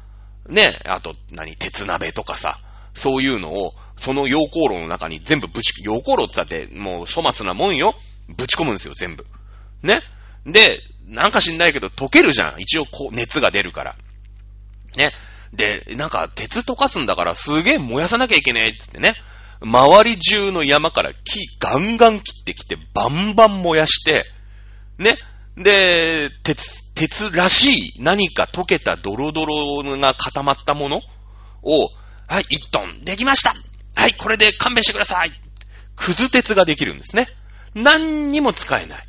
[0.48, 2.60] ね、あと、何、鉄鍋とかさ、
[2.94, 7.94] そういうのを、その溶鉱炉の中に全部ぶち、溶鉱炉ってだって、もう粗末なもんよ。
[8.36, 9.28] ぶち込むんですよ、全部。
[9.84, 10.02] ね？
[10.44, 12.60] で、なんか知んないけど溶けるじゃん。
[12.60, 13.96] 一応こう、熱が出るから。
[14.98, 15.12] ね？
[15.54, 19.14] で、なんか鉄溶かすんだからすげえ燃やさなきゃいけねえってってね。
[19.62, 24.26] 周り中の山から木ガンガン切ってきてバンバン燃やして、
[24.98, 25.16] ね？
[25.58, 31.02] で、鉄、鉄らしい何か溶けたドロドロが固まったもの
[31.62, 31.90] を、
[32.28, 33.54] はい、1トンできました
[33.96, 35.32] はい、これで勘弁してください
[35.96, 37.28] くず鉄ができるんですね。
[37.76, 39.08] 何にも使えない。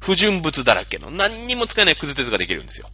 [0.00, 2.90] 不純物だらけの何にも使えないくず鉄ができるんですよ。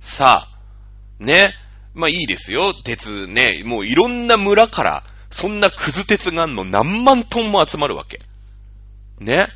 [0.00, 1.52] さあ、ね。
[1.94, 2.74] まあいいですよ。
[2.74, 3.62] 鉄ね。
[3.64, 8.20] もういろんな村から、そんなくず鉄があんの何万トンも集まるわけ。
[9.18, 9.48] ね。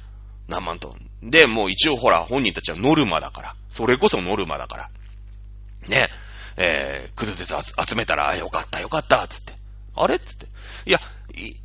[0.48, 1.30] 何万トン。
[1.30, 3.56] で、もう一応ほら、本人たちはノルマだから。
[3.70, 4.90] それこそノルマだから。
[5.88, 6.08] ね。
[6.56, 7.54] えー、くず鉄
[7.88, 9.52] 集めたら、よかった、よかった、つって。
[9.94, 10.18] あれ？
[10.18, 10.46] つって。
[10.86, 11.00] いや、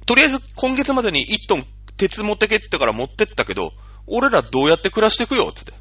[0.06, 1.66] とりあえず今月までに1トン
[1.98, 3.72] 鉄持ってけってから持ってったけど、
[4.08, 5.74] 俺らどうやって暮らしてくよつって。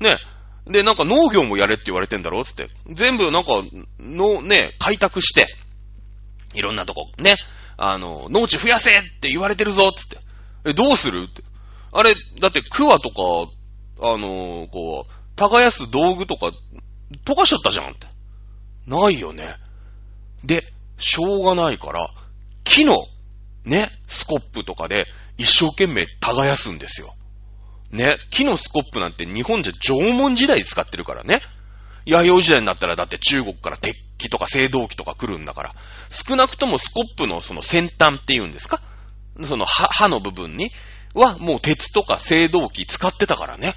[0.00, 0.18] ね。
[0.66, 2.68] で、なんか農業もやれって言われてんだろつって。
[2.92, 3.62] 全部なんか、
[3.98, 5.46] の、ね、開拓して、
[6.54, 7.36] いろんなとこ、ね。
[7.76, 10.18] あの、農地増やせって言われてるぞつって。
[10.64, 11.42] え、どうするって。
[11.92, 13.22] あれ、だって桑とか、
[14.00, 16.50] あの、こう、耕す道具とか、
[17.24, 18.06] 溶かしちゃったじゃんって。
[18.86, 19.56] ないよね。
[20.44, 20.62] で、
[20.98, 22.10] しょうがないから、
[22.64, 23.06] 木の、
[23.66, 27.14] ね、スコップとかで一生懸命耕すんですよ。
[27.90, 31.42] ね、木のスコップなんて日本じゃ縄文時代使ってるからね。
[32.04, 35.74] 弥生時代になったらだって中国から鉄器とか青銅器とか来るんだから、
[36.08, 38.80] 少なくともスコップのその先端っていうんですか？
[39.42, 40.70] その刃、刃の部分に
[41.14, 43.74] はもう鉄とか青銅器使ってたからね。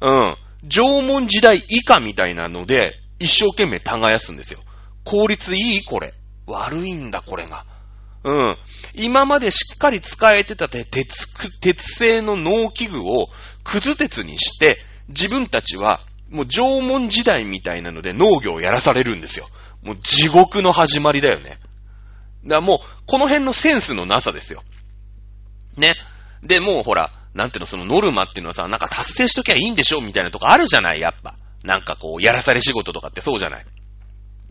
[0.00, 0.36] うん。
[0.68, 4.60] 縄文時代以下みたいなので、一生懸命耕すんですよ。
[5.04, 6.14] 効率いいこれ。
[6.46, 7.64] 悪いんだ、これが。
[8.28, 8.56] うん。
[8.94, 10.90] 今までしっかり使えてた鉄、
[11.60, 13.28] 鉄製の農機具を
[13.64, 19.48] くず鉄にして、自分たちはもう縄文時代みたいなので農業をやらされるんですよ。
[19.82, 21.58] もう地獄の始まりだよね。
[22.44, 24.62] だからもう、この辺のセンスのなさですよ。
[25.76, 25.94] ね。
[26.42, 31.34] で、もうほら、なんていうの、そのノルマっていうのはさ、なんか達成しときゃいいんでしょみたいなとこあるじゃないやっぱ。
[31.64, 33.64] なんかこう、やらされ仕事とかってそうじゃない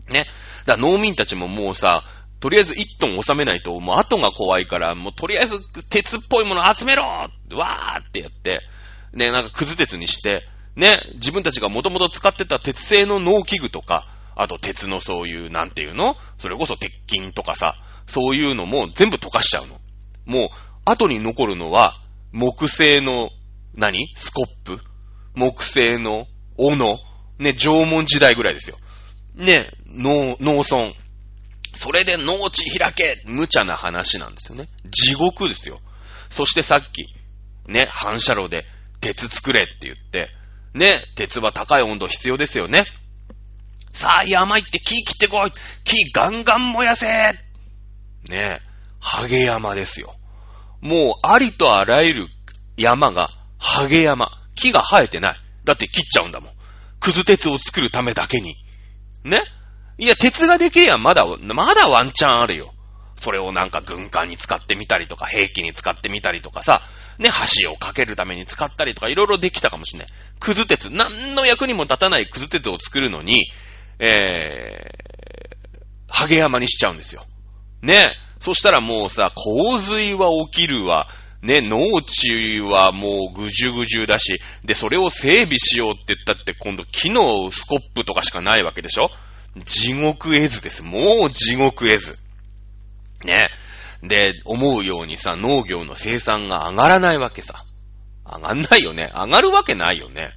[0.08, 0.26] ね。
[0.66, 2.04] だから農民たちももうさ、
[2.40, 8.60] とりあえず1トン収めないと、もう後が怖いから、もうとりあえず鉄っぽいもの集めろわーってやって、
[9.12, 10.44] ね、なんかくず鉄にして、
[10.76, 16.14] ね、自分たちがもともと使ってた鉄製の農機具とか、あと鉄のそういう、なんていうの？
[16.36, 17.74] それこそ鉄筋とかさ、
[18.06, 19.80] そういうのも全部溶かしちゃうの。
[20.26, 20.48] もう、
[20.84, 21.94] 後に残るのは、
[22.30, 23.30] 木製の、
[23.74, 24.08] 何？
[24.14, 24.78] スコップ？
[25.34, 27.00] 木製の斧？
[27.40, 28.76] ね、縄文時代ぐらいですよ。
[29.34, 30.92] ね、農、農村。
[31.74, 34.68] それで農地開け無茶な話なんですよね。
[34.90, 35.80] 地獄ですよ。
[36.30, 37.06] そしてさっき、
[37.66, 38.64] ね、反射炉で
[39.00, 40.30] 鉄作れって言って、
[40.74, 42.84] ね、鉄は高い温度必要ですよね。
[43.92, 45.50] さあ、山行って木切ってこい
[45.84, 47.06] 木ガンガン燃やせ
[48.28, 48.60] ね、
[49.00, 50.14] ハゲ山ですよ。
[50.80, 52.26] もう、ありとあらゆる
[52.76, 54.30] 山が、ハゲ山。
[54.54, 55.36] 木が生えてない。
[55.64, 56.52] だって切っちゃうんだもん。
[57.00, 58.56] くず鉄を作るためだけに。
[59.24, 59.40] ね
[59.98, 62.72] いや、鉄ができればまだ、まだワンチャンあるよ。
[63.16, 66.82] それをなんか軍艦に使ってみたりとか、兵器に使ってみたりとかさ、
[67.18, 67.30] ね、
[67.62, 70.08] 橋を架けるために使ったりとか、いろいろできたかもしれない。
[70.38, 73.50] くず鉄、何の役にも立たないくず鉄を作るのに、
[73.98, 77.26] えー、ハゲ山にしちゃうんですよ。
[77.82, 78.06] ね。
[78.40, 81.08] そしたらもうさ、洪水は起きるわ。
[81.42, 89.10] ね、農地はもうぐじゅぐじゅだし、で、それを整備しようって言ったって今度木のスコップとかしかないわけでしょ
[89.64, 90.82] 地獄絵図です。
[90.82, 92.18] もう地獄絵図。
[93.24, 93.48] ね。
[94.02, 97.64] で、思うようにさ、農業の生産が上がらないわけさ。
[98.24, 99.10] 上がんないよね。
[99.14, 100.32] 上がるわけないよね。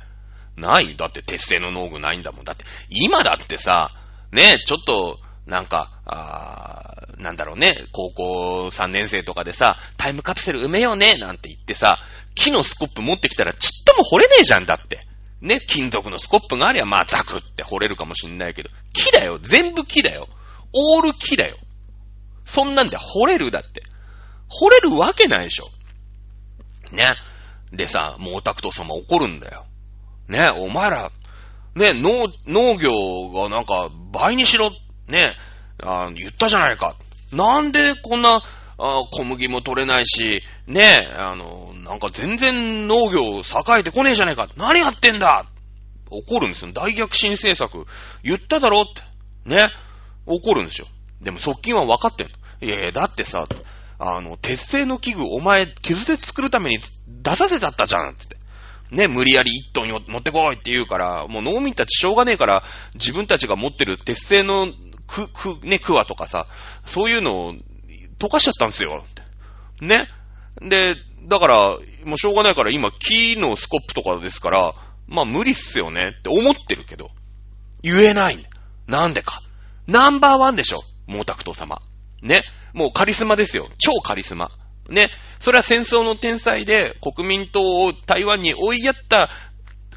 [0.56, 0.96] ない？
[0.96, 2.46] だって鉄製の農具ないんだもん。
[2.46, 3.92] だって今だってさ、
[4.32, 12.00] ね、ちょっと、なんか、あーなんだろうね、高校3年生とかでさ、タイムカプセル埋めようね、なんて言ってさ、
[12.36, 15.01] 木のスコップ持ってきたらちっとも掘れねえじゃんだって。
[15.42, 20.28] ね、金属のスコップがありゃ、まあザクって掘れるかもしんないけど、木だよ、全部木だよ。
[20.74, 21.58] オール木だよ。
[22.46, 23.84] そんなんで掘れるだって。
[24.48, 25.70] 掘れるわけないでしょ。
[26.92, 27.06] ね。
[27.72, 29.66] でさ、もうオタクト様怒るんだよ。
[30.28, 31.12] ね、お前ら、
[31.76, 32.92] ね、農、農業
[33.32, 34.72] がなんか倍にしろ、
[35.08, 35.34] ね、
[35.82, 36.96] あ言ったじゃないか。
[37.32, 38.42] なんでこんな、
[38.84, 44.50] あ小麦も取れないし、ねえ、あの、なんか全然農業栄えてこねえじゃねえか。
[44.58, 45.46] 何やってんだ
[46.10, 46.72] 怒るんですよ。
[46.74, 47.86] 大逆進政策。
[48.24, 49.04] 言っただろって。
[49.50, 49.70] ね。
[50.26, 50.88] 怒るんですよ。
[51.22, 52.34] でも側近は分かってんの。
[52.62, 53.46] いやいや、だってさ、
[54.00, 58.38] あの、鉄製の器具お前、傷で作るために出させちゃったじゃん、つって。
[58.90, 62.64] ね、無理やり一トン持ってこいって言うから、もう農民たちしょうがねえから、
[62.96, 64.68] 自分たちが持ってる鉄製の
[65.06, 66.48] く、く、ね、クワとかさ、
[66.86, 67.54] そういうのを
[68.22, 69.04] 溶かしちゃったんですよ。
[69.82, 70.08] ね。
[70.62, 70.96] で、
[71.28, 71.56] だから、
[72.06, 74.74] もうしょうがないから今木のスコップとかですから、
[75.08, 77.10] まあ無理っすよねって思ってるけど、
[77.82, 78.38] 言えない。
[78.88, 79.42] なんでか。
[79.88, 80.82] ナンバーワンでしょ。
[81.08, 81.82] 毛沢東様。
[82.22, 82.44] ね。
[82.74, 83.68] もうカリスマですよ。
[83.78, 84.52] 超カリスマ。
[84.90, 85.10] ね。
[85.40, 89.30] それは戦争の天才で国民党を台湾に追いやった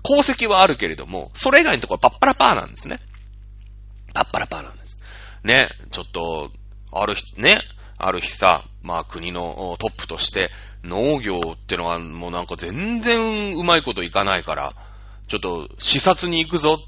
[0.05, 2.99] 功績はあるけれども、それ以外のところはパッパラパーなんですね。
[4.15, 4.99] パッパラパーなんです。
[5.43, 5.69] ね。
[5.91, 6.51] ちょっと、
[6.93, 7.59] ある日、ね。
[7.99, 10.51] ある日さ、まあ国のトップとして
[10.83, 14.73] 農業ってのはもうなんか全然うまいこといかないから、
[15.27, 16.79] ちょっと視察に行くぞ。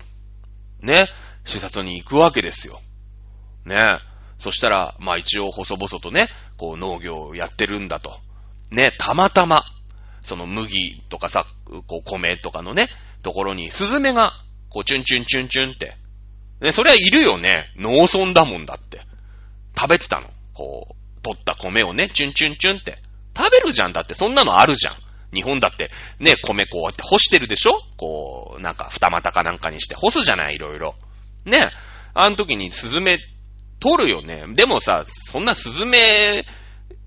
[0.81, 1.07] ね。
[1.45, 2.81] 視察に行くわけですよ。
[3.64, 3.99] ね。
[4.38, 8.19] そしたら、まあ一応細々とね、こう農業をやってるんだと。
[8.71, 9.64] ね、たまたま、
[10.23, 11.47] その麦とかさ、
[11.87, 12.88] こう米とかのね、
[13.23, 14.33] ところにスズメが、
[14.69, 15.97] こうチュンチュンチュンチュンって。
[16.61, 17.73] ね、それはいるよね。
[17.77, 19.01] 農村だもんだって。
[19.79, 20.31] 食べてたの。
[20.53, 20.95] こう、
[21.26, 22.98] 取った米をね、チュンチュンチュンって。
[23.36, 24.94] 食べるじゃんだって、そんなのあるじゃん。
[25.34, 27.72] 日本だって、ね、米こうやって干してるでしょ？
[27.96, 30.94] こう、なんか二股かなんかにして干すじゃない、いろいろ。
[31.44, 31.66] ね。
[32.14, 33.18] あの時にスズメ
[33.80, 34.44] 取るよね。
[34.54, 36.46] でもさ、そんなスズメ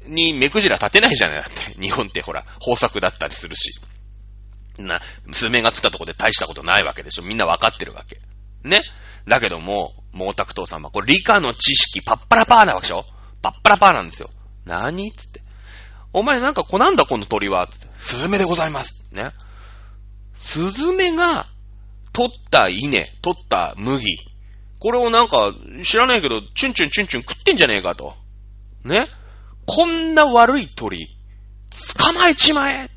[0.05, 1.37] に目くじら立てないじゃない？
[1.37, 1.81] だって。
[1.81, 3.79] 日本ってほら、豊作だったりするし。
[4.77, 5.01] な、
[5.31, 7.23] スズメが食ったとこで大したことないわけでしょ？
[7.23, 8.19] みんなわかってるわけ。
[8.67, 8.81] ね。
[9.25, 13.05] だけども、毛沢東様、これ理科の知識パッパラパーなわけでしょ？
[13.41, 14.29] パッパラパーなんですよ。
[14.65, 15.41] 何つって。
[16.13, 17.87] お前なんかこなんだこの鳥はつって。
[17.99, 19.05] スズメでございます。
[19.11, 19.31] ね。
[20.33, 21.47] スズメが
[22.13, 24.17] 取った稲、取った麦、
[24.79, 28.15] これをなんか、知らないけど、チュンチュンチュンチュン食ってんじゃねえかと。
[28.83, 29.07] ね
[29.65, 31.07] こんな悪い鳥、
[31.97, 32.89] 捕まえちまえ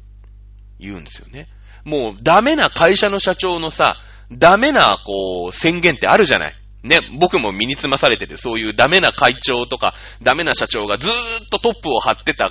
[0.79, 1.49] 言うんですよね。
[1.85, 3.97] もう、ダメな会社の社長のさ、
[4.31, 6.55] ダメな、こう、宣言ってあるじゃない。
[6.83, 12.51] ね、僕も身につまされてる、そういうダメな会長とか、ダメな社長がずーっとトップを張ってた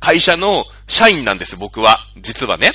[0.00, 1.98] 会社の社員なんです、僕は。
[2.16, 2.72] 実はね。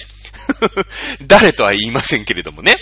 [1.26, 2.76] 誰とは言いませんけれどもね。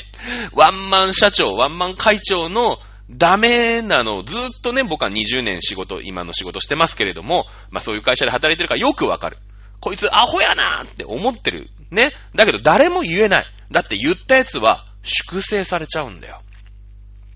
[0.53, 2.77] ワンマン社長、ワンマン会長の
[3.09, 9.37] ダメなのをずっとね、僕は20年仕事、今の仕事してますけれども、まあそういう会社で働いてるからよくわかる。
[9.79, 11.69] こいつアホやなーって思ってる。
[11.89, 12.11] ね。
[12.35, 13.45] だけど誰も言えない。
[13.71, 16.41] だって言ったやつは粛清されちゃうんだよ。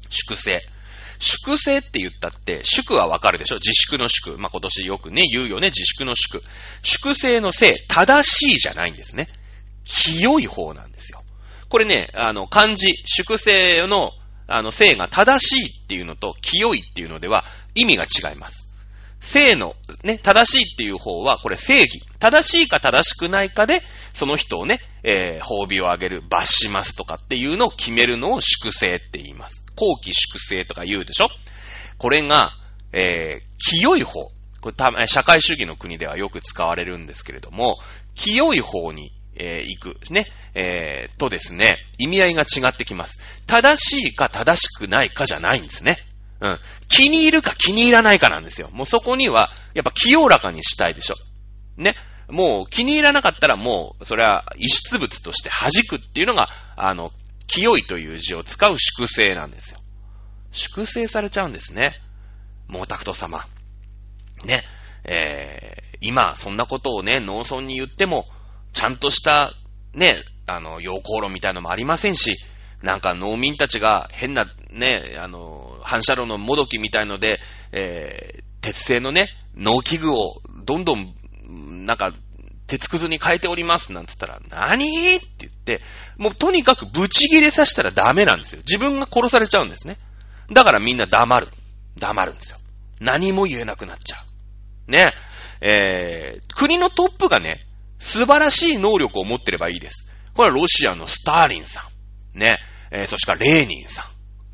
[0.10, 0.62] 粛清。
[1.23, 3.55] 粛清って言ったって、粛はわかるでしょ？
[3.55, 4.38] 自粛の粛。
[4.38, 6.41] まあ、今年よくね、言うよね、自粛の粛。
[6.83, 9.27] 粛清のせい、正しいじゃないんですね。
[9.86, 11.23] 清い方なんですよ。
[11.69, 14.12] これね、あの、漢字、粛清の
[14.45, 18.74] あの、性が正しいっていうのと清いっていうのでは意味が違います。
[19.21, 22.01] 性の、ね、正しいっていう方は、これ正義。
[22.19, 23.82] 正しいか正しくないかで、
[24.13, 29.62] その人をね、えー、褒美をあげる、罰しますとかっていうのを決めるのを粛清って言います。
[29.76, 31.30] 後期粛清とか言うでしょ？
[31.97, 32.51] これが、
[32.91, 34.32] えー、清い方。
[34.61, 37.80] これた社会主義の国ではよく使われるんですけれども、
[38.15, 39.99] 清い方にえー、行く。
[40.11, 40.28] ね。
[40.53, 43.19] えー、とですね、意味合いが違ってきます。
[43.47, 45.97] 正しいか正しくないかじゃないんですね。
[46.39, 46.59] うん。
[46.88, 48.69] 気に入るか気に入らないかなんですよ。
[48.71, 51.15] もうそこには、やっぱ清らかにしたいでしょ。
[51.78, 51.95] ね。
[52.30, 57.11] もう気に入らなかったらもう、それは異質物として弾くっていうのが、あの、
[57.48, 59.80] 清いという字を使う粛清なんですよ。
[60.52, 61.94] 粛清されちゃうんですね。
[62.70, 63.46] 毛沢東様。
[64.46, 64.64] ね。
[65.06, 68.28] えー、今、そんなことをね、農村に言っても、
[68.72, 69.54] ちゃんとした、
[69.94, 70.16] ね、
[70.48, 72.38] あの、陽光炉みたいのもありませんし、
[72.82, 77.39] なんか農民たちが変な、ね、あの、反射炉のもどきみたいので、
[77.72, 81.14] えー、鉄製のね、農機具をどんどん、
[81.86, 82.14] なんか、
[82.74, 85.17] 鉄くずに変えておりますなんつったら、何？
[85.17, 85.80] って言って、
[86.17, 88.63] もうとにかくブチギレさせたらダメなんですよ。
[88.65, 89.99] 自分が殺されちゃうんですね。
[90.51, 91.49] だからみんな黙る。
[91.99, 92.57] 黙るんですよ。
[92.99, 94.17] 何も言えなくなっちゃ
[94.88, 94.91] う。
[94.91, 95.11] ね。
[95.61, 97.63] えー、国のトップがね、
[97.99, 100.11] 素晴らしい能力を持ってればいいです。
[100.34, 101.88] これはロシアのスターリンさ
[102.36, 102.39] ん。
[102.39, 102.57] ね。
[102.89, 104.03] えー、そしからレーニンさ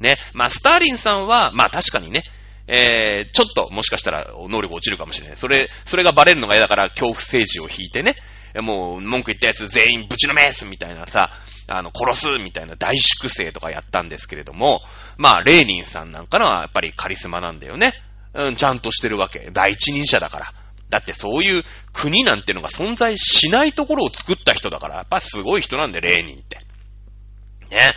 [0.02, 0.04] ん。
[0.04, 0.18] ね。
[0.34, 2.24] まあ、スターリンさんは、まあ確かにね、
[2.72, 5.38] えー、ちょっともしかしたら能力落ちるかもしれない。
[5.38, 8.16] それ、それがバレるのが嫌だから恐怖政治を引いてね、
[8.62, 11.32] もう文句言ったやつ全員ぶちのめすみたいなさ、
[11.68, 14.82] あの、殺すみたいな大粛清とかやったんですけれども、
[15.18, 17.94] まあ、レーニンさんなんかのはやっぱりカリスマなんだよね。
[18.34, 19.50] うん、ちゃんとしてるわけ。
[19.52, 20.54] 第一人者だから。
[20.90, 21.64] だってそういう
[21.94, 26.58] 国なんてのが存在しないところを作った人だから、やっぱすごい人なんで、レーニンって。
[27.70, 27.94] ね。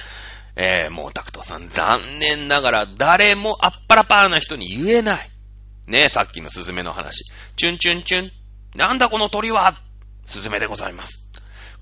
[0.57, 5.30] えー、もうタクトさん、残念ながら誰もあっぱらぱーな人に言えない。
[5.86, 7.24] ねえさっきのスズメの話。
[7.57, 8.30] チュンチュンチュン。
[8.76, 9.74] なんだこの鳥は
[10.26, 11.28] スズメでございます。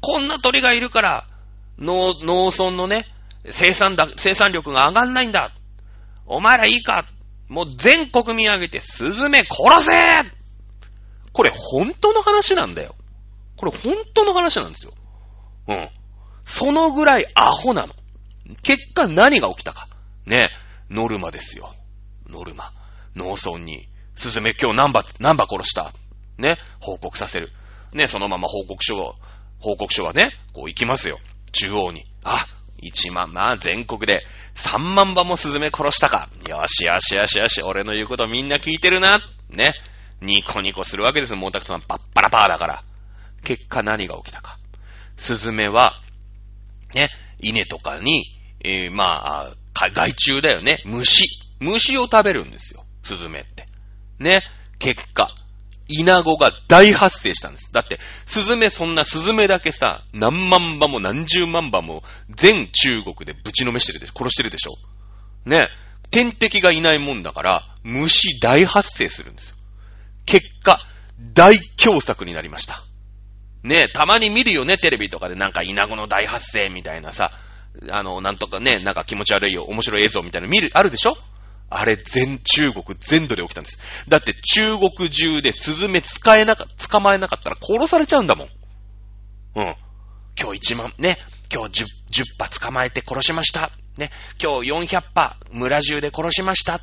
[0.01, 1.27] こんな鳥がいるから、
[1.79, 3.07] 農、農村のね、
[3.51, 5.53] 生産だ、生産力が上がんないんだ。
[6.27, 7.07] お前らいいか
[7.49, 9.93] もう全国見上げてスズメ殺せ
[11.33, 12.95] これ本当の話なんだよ。
[13.57, 14.93] これ本当の話なんですよ。
[15.69, 15.89] うん。
[16.45, 17.95] そのぐらいアホなの。
[18.63, 19.89] 結果何が起きたか。
[20.27, 20.49] ね。
[20.91, 21.75] ノルマですよ。
[22.29, 22.73] ノルマ。
[23.17, 25.93] 農村に、スズメ今日何羽、何羽殺した。
[26.39, 26.59] ね。
[26.81, 27.51] 報告させる。
[27.93, 28.07] ね。
[28.07, 29.15] そのまま報告書を、
[29.61, 31.19] 報告書はね、こう行きますよ。
[31.53, 32.05] 中央に。
[32.25, 32.45] あ、
[32.83, 34.25] 1万、まあ全国で
[34.55, 36.29] 3万羽もスズメ殺したか。
[36.49, 39.19] よしよしよしよし、俺の言うことみんな聞いてるな。
[39.51, 39.75] ね。
[40.21, 41.81] ニコニコするわけですよ、もうたくさん。
[41.81, 42.85] パッパラパーだから。
[43.45, 44.59] 結果何が起きたか。
[45.17, 45.95] スズメは、
[46.95, 47.09] ね、
[47.41, 48.25] 稲とかに、
[48.63, 49.57] えー、まあ、
[49.95, 50.83] 害虫だよね。
[50.85, 51.25] 虫。
[51.61, 52.85] 虫を食べるんですよ。
[53.03, 53.67] スズメって。
[54.19, 54.43] ね。
[54.79, 55.31] 結果、
[55.89, 57.73] イナゴが大発生したんです。
[57.73, 64.13] だって、スズメそんなスズメだけさ、何万羽も何十万羽も全中国でぶちのめしてるでしょ。
[64.17, 64.73] 殺してるでしょ。
[65.45, 65.69] ね。
[66.11, 69.57] 天敵がいないもんだから、虫大発生するんですよ。
[70.27, 70.81] 結果、
[71.35, 72.83] 大凶作になりました。
[73.63, 77.33] ねたまに見るよね、テレビとかでなんかイナゴの大発生みたいなさ、
[77.91, 81.17] あの、なんとかね、なんか気持ち悪いよ、面白い映像みたいなの見る、あるでしょ？
[81.73, 83.79] あれ全中国全土で起きたんです。
[84.09, 88.49] だって中国中でスズメ使えなか、捕まえなかったら殺されちゃうんだもん。
[89.55, 89.77] うん。
[90.41, 91.17] 今日1万、ね。
[91.53, 93.71] 今日 10, 10羽捕まえて殺しました。
[93.97, 94.11] ね。
[94.43, 96.81] 今日400羽村中で殺しました。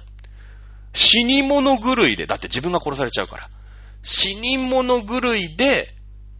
[0.93, 3.49] 死に物狂いで、だって自分が殺されちゃうから。
[4.03, 5.96] 死に物狂いで、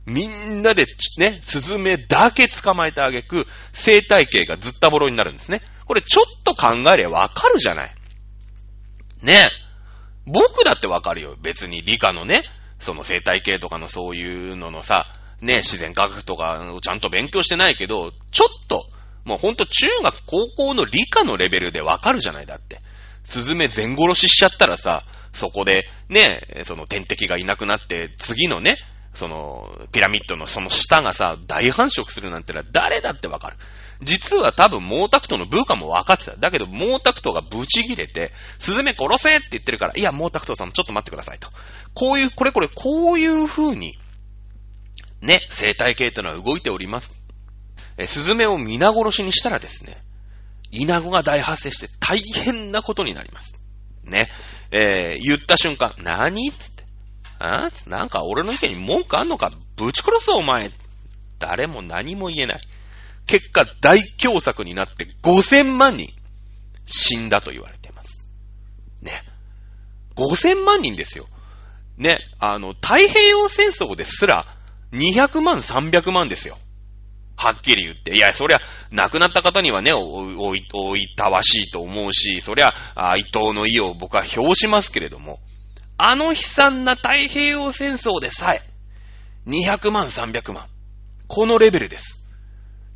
[0.08, 0.86] みんなで
[1.18, 5.62] ね、スズメだけ捕まえてあげく、生態系がずったぼろになるんですね。
[5.86, 7.96] これちょっと考えればわかるじゃない。
[9.22, 9.68] ねえ
[10.26, 11.36] 僕だってわかるよ。
[11.42, 12.44] 別に理科のね、
[12.80, 15.06] その生態系とかのそういうののさ、
[15.42, 18.86] ね、自然科学とかをちゃんと勉強してないけど、ちょっと、
[19.26, 22.80] もうほんと中学高校の理科のレベルでわかるじゃないだって。
[23.26, 25.04] スズメ全殺ししちゃったらさ、
[25.34, 28.78] そこでね、その天敵がいなくなって、次のね、
[29.18, 33.58] その、ピラミッドのその下がさ、大繁殖するなんてのは誰だってわかる。
[34.02, 36.36] 実は多分、毛沢東の部下も分かってた。
[36.38, 41.50] だけど、毛沢東がブチギレて、スズメ殺せって言ってるから、いや、毛沢東さんもちょっと待ってくださいと。
[41.96, 43.98] こういう、これこれ、こういう風に、
[45.22, 47.20] ね、生態系ってのは動いております。
[47.98, 49.98] え、スズメを皆殺しにしたらですね、
[50.70, 53.58] イナゴが大発生して大変なことになります。
[54.04, 54.30] ね。
[54.70, 56.87] えー、言った瞬間、何つって。
[57.40, 59.52] あなんか俺の意見に文句あんのか？
[59.76, 60.72] ぶち殺すぞお前。
[61.40, 62.62] 誰も何も言えない。
[63.28, 66.12] 結果、大凶作になって5000万人
[66.86, 68.32] 死んだと言われています。
[69.02, 69.12] ね。
[70.16, 71.28] 5000万人ですよ。
[71.98, 72.20] ね。
[72.40, 74.46] あの、太平洋戦争ですら
[74.94, 76.58] 200万、300万ですよ。
[77.36, 78.16] はっきり言って。
[78.16, 85.40] いや、そりゃ、亡くなった方にはね、おい、おいたわしいと思うし、そりゃ、哀悼の意を僕は表しますけれども、
[85.98, 88.62] あの悲惨な太平洋戦争でさえ、
[89.48, 90.68] 200万、300万。
[91.28, 92.26] このレベルです。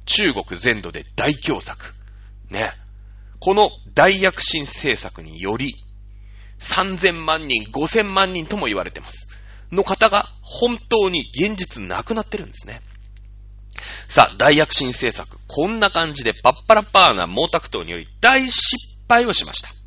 [0.05, 1.93] 中国全土で大凶作。
[2.49, 2.71] ね。
[3.39, 5.83] この大躍進政策により、
[6.59, 9.29] 3000万人、5000万人とも言われてます。
[9.71, 12.81] の方が本当に現実なくなってるんですね。
[14.07, 15.39] さあ、大躍進政策。
[15.47, 18.77] こんな感じでパッパラパーな毛沢東により大失
[19.07, 19.80] 敗をしました。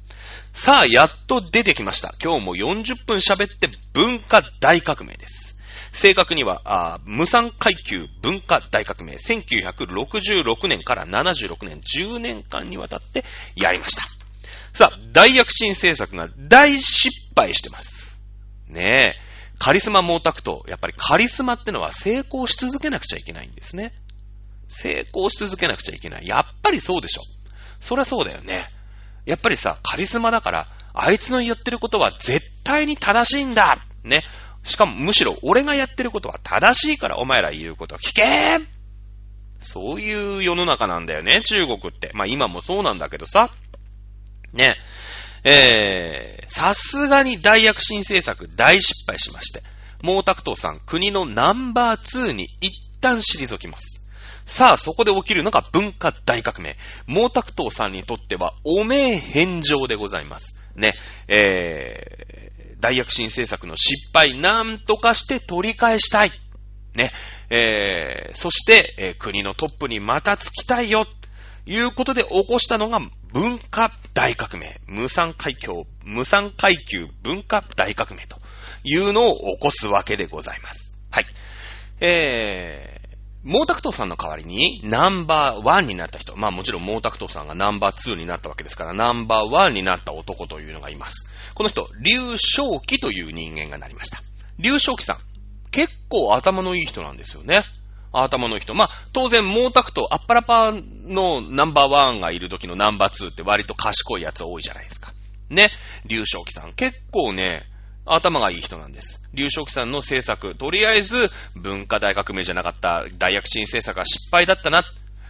[0.57, 2.15] さあ、やっと出てきました。
[2.23, 5.59] 今日も40分喋って文化大革命です。
[5.91, 13.25] 正確には、無産階級文化大革命、1966年から76年、10年間にわたって
[13.57, 14.03] やりました。
[14.73, 18.17] さあ、大躍進政策が大失敗してます。
[18.69, 19.21] ねえ。
[19.59, 23.93] カリスマ毛沢東、やっぱりカリスマってのは成功し続けなくちゃいけないんですね。
[24.69, 26.29] 成功し続けなくちゃいけない。
[26.29, 27.23] やっぱりそうでしょ。
[27.81, 28.67] そりゃそうだよね。
[29.27, 34.23] やっぱりさ、カリスマだから、あいつの言ってることは絶対に正しいんだね。
[34.63, 38.23] しかもむしろ俺がやってることは正しいからお前ら言うことは聞け
[39.61, 42.11] そういう世の中なんだよね、中国って。
[42.15, 43.51] まあ今もそうなんだけどさ。
[44.53, 44.77] ね。
[45.43, 49.63] えー、さすがに大躍進政策大失敗しまして、
[50.01, 54.04] 毛沢東さん国のナンバー2に一旦退きます。
[54.45, 56.77] さあ、そこで起きるのが文化大革命。
[57.07, 60.61] 毛沢東さんにとっては、お名返上でございます。
[60.77, 60.93] ね、
[61.29, 66.33] えー、大躍進政策の失敗、なんとかして取り返したい。
[66.95, 67.11] ね、
[67.49, 71.07] えー、そして、えー、国のトップにまたつきたいよ。
[71.67, 73.01] いうことで起こしたのが
[73.33, 74.81] 文化大革命。
[74.87, 75.73] 無産階級、
[76.05, 78.37] 無産階級文化大革命と
[78.83, 80.99] いうのを起こすわけでございます。
[81.11, 81.27] はい。
[82.01, 82.94] えー、
[83.45, 86.35] 毛沢東さんの代わりにナンバーワンになった人。
[86.37, 91.31] まあもちろん毛沢東さんがナンバーツーになったわけですから、ナンバーワンになった男というのがいます。
[91.55, 94.23] この人、劉正気という人間がなりました。
[94.59, 95.17] 劉正気さん。
[95.71, 97.65] 結構頭のいい人なんですよね。
[98.13, 98.75] 頭の人。
[98.75, 105.13] まあ、当然、毛沢東、アッパラパーのナンバーワンがいる時のナンバーツーって割と賢いやつ多いじゃないですか。
[105.51, 105.71] ね。
[106.07, 106.73] 劉正気さん。
[106.73, 107.65] 結構ね、
[108.07, 109.23] 頭がいい人なんです。
[109.33, 114.83] 劉正気さんの政策、とりあえず、文化大革命じゃなかった大躍進政策が失敗だったな。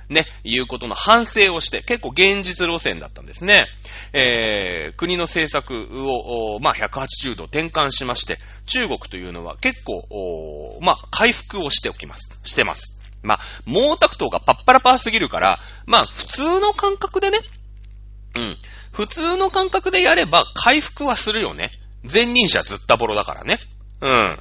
[0.08, 3.66] ね、いうことの反省をして、結構現実路線だったんですね。
[4.12, 12.38] えー、国の政策を、まあ、180度転換しまして、中国というのは結構、まあ、回復をしておきます。
[12.44, 13.00] してます。
[13.22, 17.38] まあ、毛沢東がパッパラパーすぎるから、まあ、普通の感覚でね、
[18.36, 18.58] うん。
[18.92, 21.70] 普通の感覚でやれば回復はするよね。
[22.10, 23.58] 前任者ずったぼろだからね。
[24.00, 24.38] うん。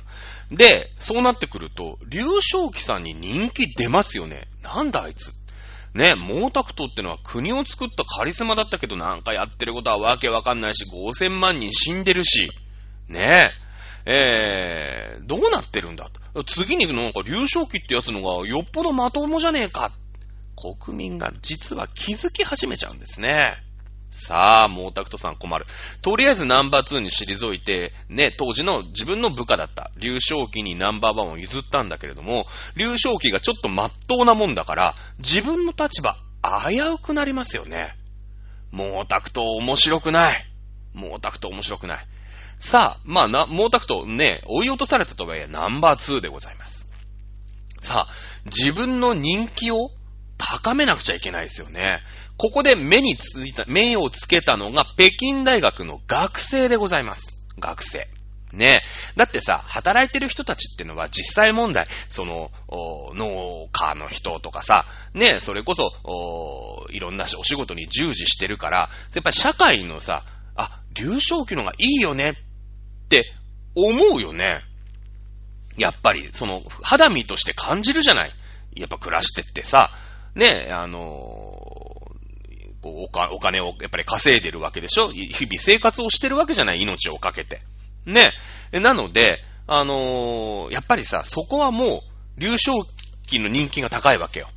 [0.55, 4.47] で、そうなってくると、劉正気さんに人気出ますよね。
[4.61, 5.31] なんだあいつ。
[5.93, 12.49] ね、毛沢東ってのは国を作ったカリスマだったけどなんかやってることはわけわかんないし、5000万人死んでるし、
[13.07, 13.51] ね
[14.05, 16.43] え、えー、どうなってるんだと。
[16.43, 19.91] 次になんか劉少期ってやつのがよっぽどまともじゃねえか。
[20.55, 23.55] 国民が実は気づき始めちゃうんですね。
[24.13, 25.65] さあ、毛沢東さん困る。
[26.03, 32.45] とりあえずナンバー2に退いて、ね、当時の自分の部下だった、劉少奇にナンバー1を譲ったんだけれども、
[32.75, 37.95] 劉少奇がちょっと真っ当なもんだから、自分の立場、危うくなりますよね。
[38.71, 40.45] 毛沢東面白くない。
[40.93, 42.05] 毛沢東面白くない。
[42.59, 46.87] さあ、まあな、毛沢東ね、追い落とされたとはいえナンバー2でございます。
[47.81, 48.13] さあ、
[48.45, 49.89] 自分の人気を
[50.37, 52.01] 高めなくちゃいけないですよね。
[52.43, 57.47] ここで目についた、目をつけたのが北京大学の学生でございます。
[57.57, 58.09] 学生。
[58.51, 58.81] ね
[59.15, 62.51] えだってさ、働いてる人たちってのは実際問題、その、
[63.15, 64.83] 農家の人とかさ、
[65.13, 65.93] ねえそれこそ、
[66.89, 68.77] いろんなお仕事に従事してるから、
[69.15, 70.25] やっぱり社会のさ、
[70.57, 73.31] あ、流昇期のがいいよねって
[73.73, 74.63] 思うよね。
[75.77, 78.33] やっぱり、その、肌身として感じるじゃない。
[78.75, 79.91] やっぱ暮らしてってさ、
[80.35, 81.42] ねえあの
[82.83, 85.09] こうおか、お金をやっぱり稼いでるわけでしょ？
[85.11, 86.81] 日々生活をしてるわけじゃない？
[86.81, 87.61] 命をかけて。
[88.05, 88.31] ね。
[88.73, 92.03] なので、あのー、やっぱりさ、そこはも
[92.37, 92.85] う、流昇
[93.25, 94.49] 期の人気が高いわけよ。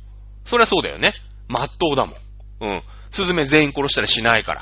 [0.43, 1.13] そりゃそうだよね。
[1.47, 2.17] まっとうだもん。
[2.59, 2.83] うん。
[3.09, 4.55] スズメ全員殺したりしないか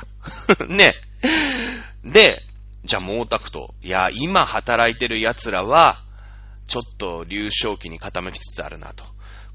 [0.58, 0.66] ら。
[0.68, 0.94] ね。
[2.04, 2.40] で、
[2.84, 3.70] じゃあ毛沢東。
[3.82, 5.98] いや、今働いてる奴らは、
[6.68, 9.04] ちょっと流昇期に傾きつつあるなと。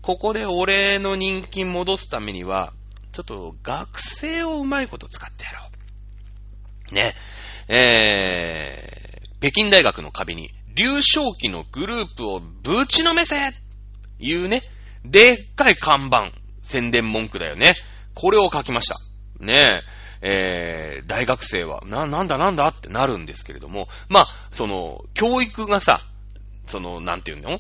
[0.02, 2.74] ここで俺の人気戻すためには、
[3.12, 5.60] ちょっと学生をうまいこと使ってやろ
[6.92, 6.94] う。
[6.94, 7.14] ね。
[7.68, 13.36] えー、北京大学の壁に、流昇期のグループをぶちのめせ
[14.20, 14.62] いうね、
[15.04, 16.32] でっかい看板、
[16.62, 17.76] 宣伝文句だよね。
[18.14, 18.98] これを書きました。
[19.40, 19.82] ね
[20.22, 26.02] え、えー、大学生は、な、なんだなんだってなるんですけれども、まあ、その、教育がさ、
[26.68, 27.60] その、なんていうの？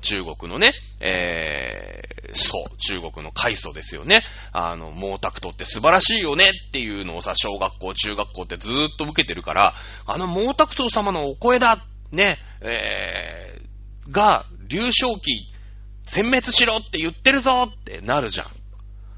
[0.00, 4.24] 中国のね、えー、そう、中国の階層ですよね。
[4.52, 9.74] あの、毛沢東って素晴らしいよねっていうのをさ、小学校、中学校ってずーっと受けてるから、
[10.06, 11.78] あの毛沢東様のお声だ
[12.10, 15.48] ね、えー、が、流昇期、
[16.06, 18.46] 殲滅しろって言ってるぞってなるじゃん。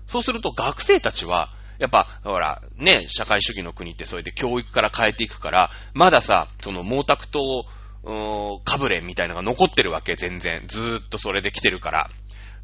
[0.06, 1.48] そうすると学生たちは、
[1.78, 7.64] やっぱ、ほら、ね、社会主義の国ってそうやって教育から変えていくから、まださ、その毛沢東
[8.02, 10.62] かぶれみたいなのが残ってるわけ、全然。
[10.66, 12.10] ずーっとそれで来てるから。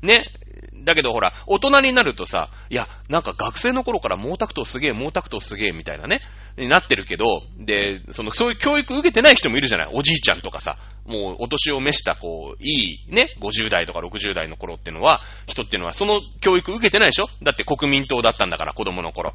[0.02, 0.24] ね。
[0.84, 6.20] だけどほら、大人になるとさ、いや、なんか学生の頃から毛沢東すげえ、毛沢東すげえ、みたいなね、
[6.56, 9.88] になってるけど、で、その、そういう教育受けてない人もいるじゃない？
[9.92, 17.26] おじいちゃんとかさ、もうお年を召した、こう、いいね、50代とか60代の頃ってのは、人っていうのは、その教育受けてないでしょ？
[17.42, 19.34] だって国民党だったんだから、子供の頃。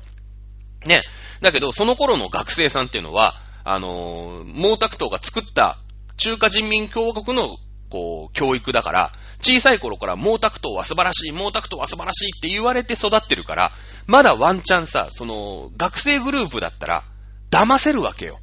[0.86, 1.02] ね。
[1.42, 5.78] だけど、その頃の学生さんっていうのは、あのー、毛沢東が作った
[6.22, 7.58] 中華人民共和国の、
[7.90, 9.12] こう、教育だから、
[9.42, 13.72] 小さい頃から毛沢東は素晴らしい、毛沢東は素晴らしいって言われて育ってるから、
[14.06, 17.04] まだワンチャンさ、その、学生グループだったら、
[17.50, 18.40] 騙せるわけよ。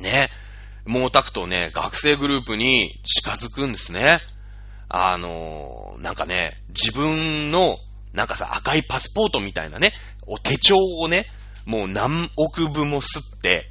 [0.00, 0.28] ね。
[0.86, 4.18] 毛沢東ね、学生グループに近づくんですね。
[4.88, 7.76] あのー、なんかね、自分の、
[8.12, 9.92] なんかさ、赤いパスポートみたいなね、
[10.26, 11.26] お手帳をね、
[11.64, 13.69] もう何億部も吸って、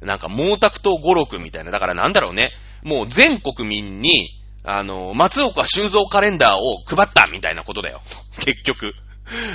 [0.00, 2.50] なんか毛沢東語録みたいな、だからなんだろうね、
[2.82, 4.30] もう全国民に、
[4.62, 8.02] あの、松岡修造カレンダーを配ったみたいなことだよ。
[8.44, 8.94] 結局。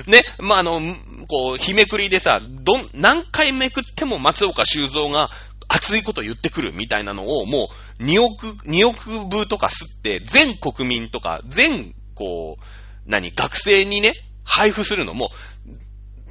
[0.08, 0.80] ね、まあ、あの、
[1.28, 5.30] こう、日めくりでさ、ど、何回めくっても松岡修造が
[5.68, 7.70] 熱いこと言ってくるみたいなのを、も
[8.00, 12.64] う、2億、2億部とか吸って、全国民とか、全、こう、
[13.06, 15.14] 何、学生にね、配布するの。
[15.14, 15.32] も、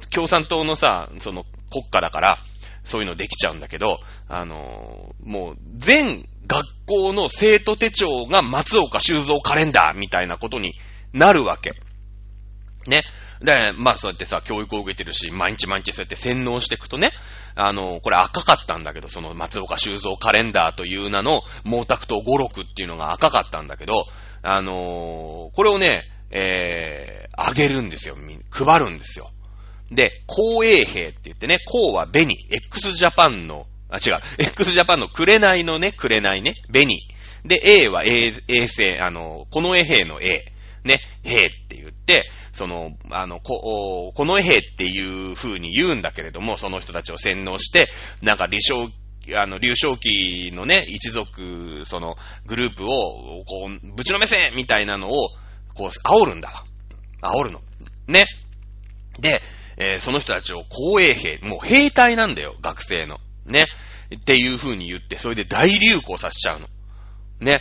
[0.09, 2.39] 共産党のさ、その国家だから、
[2.85, 10.73] そういうのできちゃうんだけど、あのー、もう、全学校の生徒手帳が松岡修造カレンダーみたいなことに
[11.13, 11.71] なるわけ。
[12.87, 13.03] ね。
[13.41, 17.11] で、まあそうやってさ、教育を受けてるし、毎日毎日そうやって洗脳していくとね、
[17.55, 24.05] あの、これ赤かったんだけど、その松岡修造カレンダーという名の毛沢東語録っていうのが赤かったんだけど、
[24.41, 28.15] あのー、これをね、えー、あげるんですよ。
[28.51, 29.31] 配るんですよ。
[29.91, 36.97] で、公営兵って言ってね、公は紅、x ジャパンの、あ、違う、x ジャパンの紅のね、紅ね、紅。
[37.45, 38.31] で、A は衛
[38.67, 40.51] 星、あの、この衛兵の A。
[40.85, 47.89] ね、兵って言って、その、あの、こ、この兵っていう風に言うんだけれども、その人たちを洗脳して、
[48.21, 48.89] なんか、李承、
[49.35, 52.15] あの、劉少奇のね、一族、その、
[52.45, 55.29] グループを、こう、ぶちのめせみたいなのを、
[55.73, 56.49] こう、煽るんだ
[57.21, 57.33] わ。
[57.33, 57.61] 煽るの。
[58.07, 58.25] ね。
[59.19, 59.41] で、
[59.77, 63.19] えー、その人たちを公営兵、もう兵隊なんだよ、学生の。
[63.45, 63.65] ね。
[64.15, 66.67] っていう風に言って、それで大流行させちゃうの。
[67.39, 67.57] ね。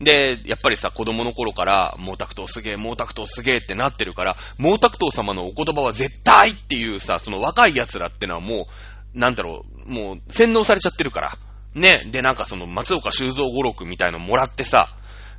[0.00, 8.68] で、やっぱりさ、子供の頃から、毛沢東すげえ、毛沢東すげえってなってるから、毛沢東様のお言葉は絶対っていうさ、その若い奴らってのはも
[9.14, 11.38] う、なんだろう、もう洗脳されちゃってるから。
[11.74, 12.04] ね。
[12.12, 14.88] で、なんかその松岡修造語録みたいのもらってさ、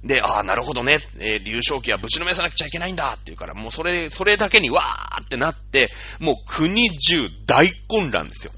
[0.03, 0.99] で、ああ、なるほどね。
[1.19, 5.89] えー、流昇期はぶちのめさなくちゃいけないんだっていうから、もうそれ、それだけにわーってなって、
[6.19, 8.53] もう国中大混乱ですよ。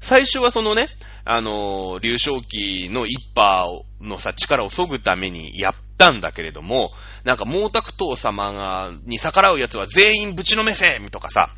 [0.00, 0.88] 最初はそのね、
[1.24, 6.92] あのー、流昇期の一派のさ、力を削ぐためにやったんだけれども、
[7.24, 11.50] なんか毛沢東様が、に逆らう奴は全員ぶちのめせとかさ、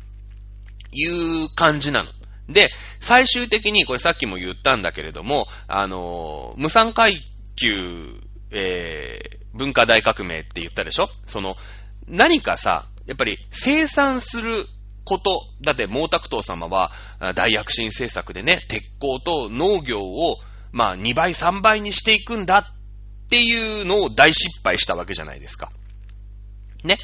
[0.93, 2.09] いう感じなの。
[2.49, 2.69] で、
[2.99, 7.21] 最終的に、これさっきも言ったんだけれども、あのー、無産階
[7.59, 8.21] 級
[8.51, 11.09] えー、文化大革命って言ったでしょ？
[11.27, 11.55] その、
[12.07, 14.65] 何かさ、やっぱり生産する
[15.03, 16.91] こと、だって毛沢東様は
[17.35, 20.37] 大躍進政策でね、鉄鋼と農業を、
[20.71, 25.71] まあ2倍3倍にしていくんだっていうのを大失敗したわけじゃないですか。
[26.83, 26.97] ね。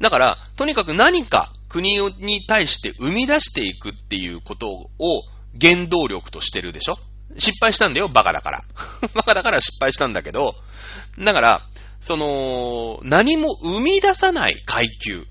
[0.00, 4.88] だから、とにかく何か国に対して生み出していくっていうことを
[5.60, 6.96] 原動力としてるでしょ？
[7.38, 8.64] 失敗したんだよ、バカだから。
[9.14, 10.54] バカだから失敗したんだけど、
[11.18, 11.62] だから、
[12.00, 15.26] その、何も生み出さない階級、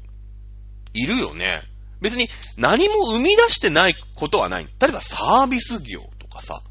[0.93, 1.63] いるよね。
[2.01, 4.67] 別に何も生み出してないことはない。
[4.79, 6.61] 例えばサービス業とかさ。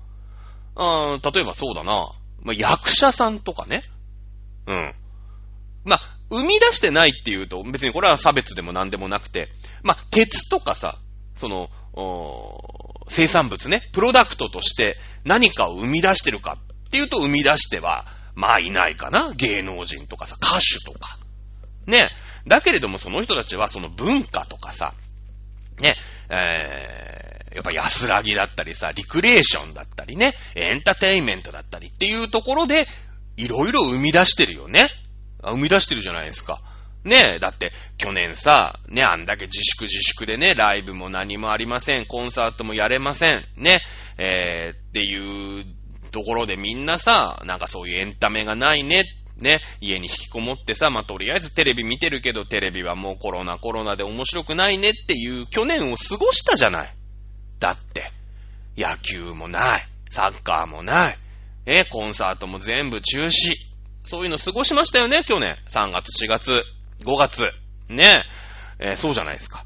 [0.77, 2.13] あ例えばそうだな。
[2.41, 3.83] まあ、役者さんとかね。
[4.67, 4.95] うん。
[5.85, 6.01] まあ、
[6.31, 9.49] 生み出してないっていうと、別にこれは差別でも何でもなくて、
[9.83, 10.99] まあ、鉄とかさ、
[11.35, 11.71] その、
[13.09, 19.33] 生産物ね、プロダクトとして何かを生み出してるかっていうと生み出しては、まあいないかな。
[19.35, 21.19] 芸能人とかさ、歌手とか。
[21.87, 22.09] ね。
[22.47, 24.95] だけれどもその人たちはその文化とかさ、
[25.81, 25.97] ね、
[26.31, 32.87] えー、やっぱ安らぎだったりさ、リクレーションだったりね、エンターテインメントだったりっていうところで、
[33.37, 34.89] いろいろ生み出してるよね。
[35.43, 36.61] 生み出してるじゃないですか。
[37.05, 43.81] ねえ、だって、去年さ、ね、あんだけ自粛自粛でね、ライブも何もありません、コンサートもやれません、ね、
[44.19, 45.65] えー、っていう
[46.11, 49.05] ところでみんなさ、なんかそういうエンタメがないね、
[49.37, 56.95] ね、家に引きこもってさ、まあ、とりあえずテレビ見てるけど、テレビはもうコロナコロナで面白くないねっていう去年を過ごしたじゃない。
[57.61, 58.11] だって、
[58.77, 61.19] 野球もない、サッカーもない、
[61.67, 63.55] え、コンサートも全部中止。
[64.03, 65.57] そういうの過ごしましたよね、去年。
[65.69, 66.65] 3月、4月。
[67.05, 67.51] 5月。
[67.89, 68.25] ね
[68.79, 69.65] えー、そうじゃないですか。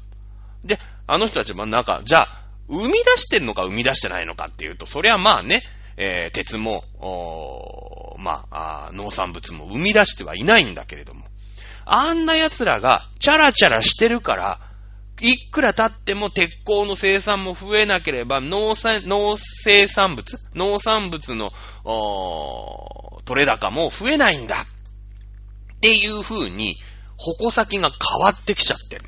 [0.63, 5.61] で、あの人たちもなんか、じゃあ、生み出してんのか生み出してないのかっていうと、そりゃまあね、
[5.97, 6.83] えー、鉄も、
[8.17, 11.25] まあ農産物も生み出してはいないんだけれども、
[11.85, 14.59] あんな奴らがチャラチャラしてるから、
[15.21, 21.51] いくら経っても鉄鋼の生産も増えなければ、農産、農生産物農産物の、
[21.85, 24.65] お取れ高も増えないんだ。
[25.75, 26.77] っていう風に、
[27.39, 29.05] 矛先が変わってきちゃってる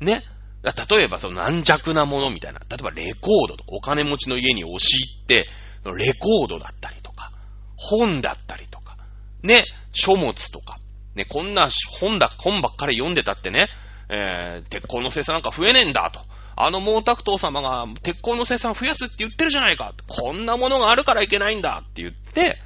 [0.00, 0.22] のね？
[0.62, 2.60] 例えばその軟弱なものみたいな。
[2.60, 5.46] 例えばレコードとお金持ちの家に押し入って、
[5.84, 7.32] レコードだったりとか、
[7.76, 8.96] 本だったりとか、
[9.42, 10.78] ね、書物とか、
[11.14, 11.68] ね、こんな
[12.00, 13.68] 本だ、本ばっかり読んでたってね、
[14.08, 16.20] えー、鉄鋼の生産なんか増えねえんだと。
[16.56, 19.92] あの毛沢東様が鉄鋼の生産増やすって言ってるじゃないか。
[20.06, 22.56] こんなものがあるからいけないんだって言って、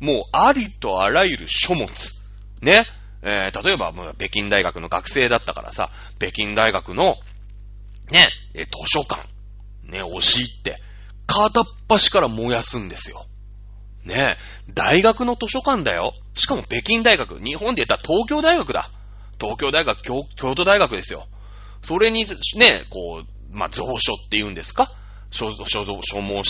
[0.00, 1.90] もうありとあらゆる書物。
[2.62, 2.84] ね？
[3.24, 7.16] えー、例えば、北京大学の学生だったからさ、北京大学の、
[8.10, 9.26] ね、図書館、
[9.84, 10.80] ね、押し入って、
[11.26, 13.24] 片っ端から燃やすんですよ。
[14.04, 14.36] ね
[14.74, 16.12] 大学の図書館だよ。
[16.34, 18.90] しかも北京大学、日本で言ったら東京大学だ。
[19.40, 21.26] 東京大学、京京都大学ですよ。
[21.82, 24.90] それに、ね、こう、まあ、蔵書って言うんですか？
[25.30, 26.44] 所蔵、所蔵、所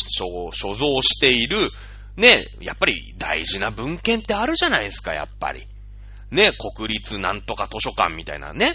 [0.74, 1.70] 蔵している、
[2.16, 5.66] ね、やっぱり大事な文献ってあるじゃないですか、やっぱり。
[6.34, 8.74] ね、国立なんとか図書館みたいなね。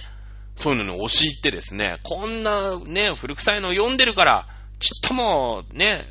[0.56, 4.48] そういうのに押し入ってですね、こんなね、古臭いの読んでるから、
[4.80, 6.06] ちっともね、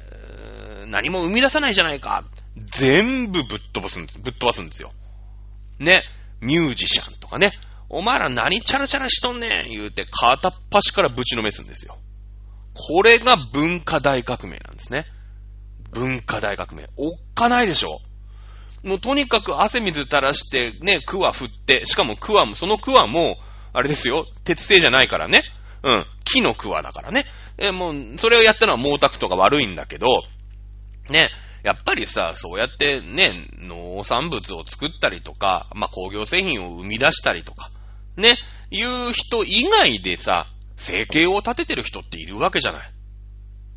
[0.87, 2.25] 何も生み出さないじゃないか。
[2.57, 4.93] 全部ぶっ飛ばすんです、ぶっ飛ばすんですよ。
[5.79, 6.03] ね、
[6.41, 7.53] ミュージシャンとかね、
[7.91, 11.97] お前ら何チャラチャラしとんねん言うて、片っ端からぶちのめすんですよ。
[12.75, 15.05] これが文化大革命なんですね。
[15.91, 16.89] 文化大革命。
[16.97, 18.01] おっかないでしょ
[18.83, 23.39] もうとにかく汗水垂らしてね、クワ振って、しかもクワも、そのクワも、
[23.73, 25.43] あれですよ、鉄製じゃないからね。
[25.83, 27.27] うん、木のクワだからね。
[27.59, 30.23] え、もう、それをやったのは毛沢東が悪いんだけど、
[31.11, 31.31] ね、
[31.63, 37.71] やっぱりさ、そうやってね、農産物を作ったりとか、まあ、工業製品を生み出したりとか、
[38.17, 38.37] ね、
[38.71, 42.91] いう人以外でさ、生計を立ててる人っているわけじゃない。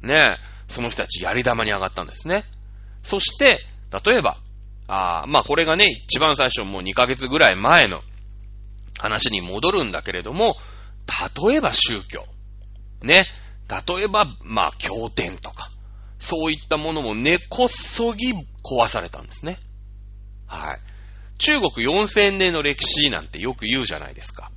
[0.04, 0.36] ね
[0.68, 2.44] その人たちやり玉に上がったんですね。
[3.04, 3.60] そして、
[4.06, 4.38] 例えば、
[4.94, 8.02] ああまあこれがね、一番最初もう2ヶ月ぐらい前の
[9.00, 10.58] 話に戻るんだけれども、
[11.48, 12.26] 例えば宗教。
[13.02, 13.26] ね。
[13.88, 15.72] 例えば、まあ経典とか。
[16.20, 18.34] そういったものも根こそぎ
[18.64, 19.60] 壊されたんですね。
[20.46, 20.80] はい。
[21.38, 24.52] 中国4000年の歴史なんてよく言うじゃないですか。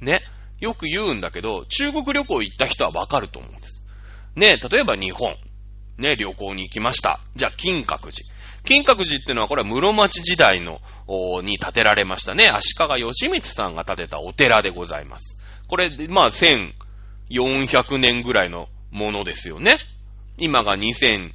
[0.00, 0.20] ね。
[0.58, 3.84] よく言うんだけど、中国旅行行った人はわかると思うんです。
[4.34, 5.36] ね、例えば日本。
[5.96, 7.20] ね、旅行に行きました。
[7.36, 8.35] じゃあ、金閣寺。
[8.66, 10.80] 金閣寺っていうのは、これは室町時代の、
[11.42, 12.50] に建てられましたね。
[12.52, 15.42] 足利義満さんが建てたお寺でございます。
[15.68, 19.78] これ、まあ、1400年ぐらいのものですよね。
[20.38, 21.32] 今が2020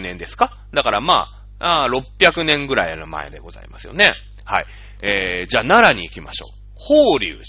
[0.00, 0.50] 年ですか？
[0.72, 1.28] だからま
[1.58, 4.12] あ、あ600年ぐらいの前でございますよね。
[4.44, 4.66] はい。
[5.02, 6.50] えー、じゃあ奈良に行きましょう。
[6.74, 7.42] 法隆寺。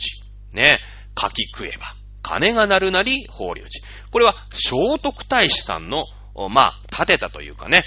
[0.53, 0.79] ね。
[1.13, 1.85] 柿食えば。
[2.21, 3.85] 金が鳴るなり法隆寺。
[4.11, 6.05] これは聖徳太子さんの、
[6.49, 7.83] まあ、立てたというかね。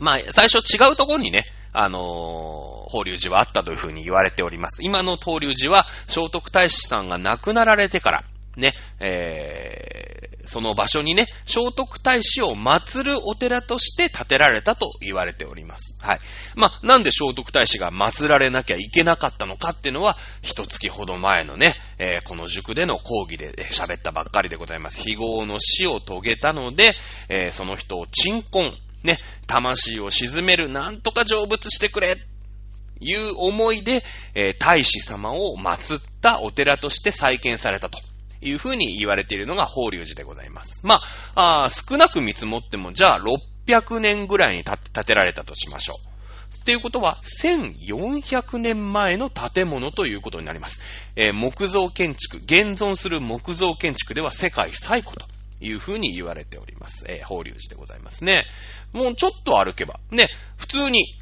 [0.00, 4.82] まあ、最初違うところにね、あのー、法隆寺はあったというふうに言われております。
[4.82, 8.24] 今の法隆寺は聖徳太子さんが亡くなられてから、
[8.56, 15.98] ね、えー、その場所にね、聖徳太子を祀るお寺として建てられたと言われております。
[16.02, 16.20] はい。
[16.54, 25.00] まあ、なんで聖徳太子が祀られなきゃいけなかったのかっていうのは、一月ほど前のね、えー、この塾での講義で喋ったばっかりでございます。
[25.00, 26.94] 非業の死を遂げたので、
[27.28, 32.16] えー、その人を鎮魂、ね、魂を沈める、なんとか成仏してくれ、
[33.00, 37.98] いう思いで、えー、大使様を祀ったお寺として再建されたと。
[38.42, 40.84] というふうに言われているのが法隆寺でございます。
[40.84, 41.00] ま
[41.36, 46.62] あ、あ少なく見積もっても、じゃあ600年ぐらいに建てられたとしましょう。
[46.62, 50.82] っていうことは、1400年前の建物ということになります。
[51.14, 55.26] えー、木造建築、現存する木造建築では世界最古と
[55.60, 57.04] いうふうに言われております。
[57.08, 58.44] えー、法隆寺でございますね。
[58.92, 61.14] もうちょっと歩けば、ね、普通に、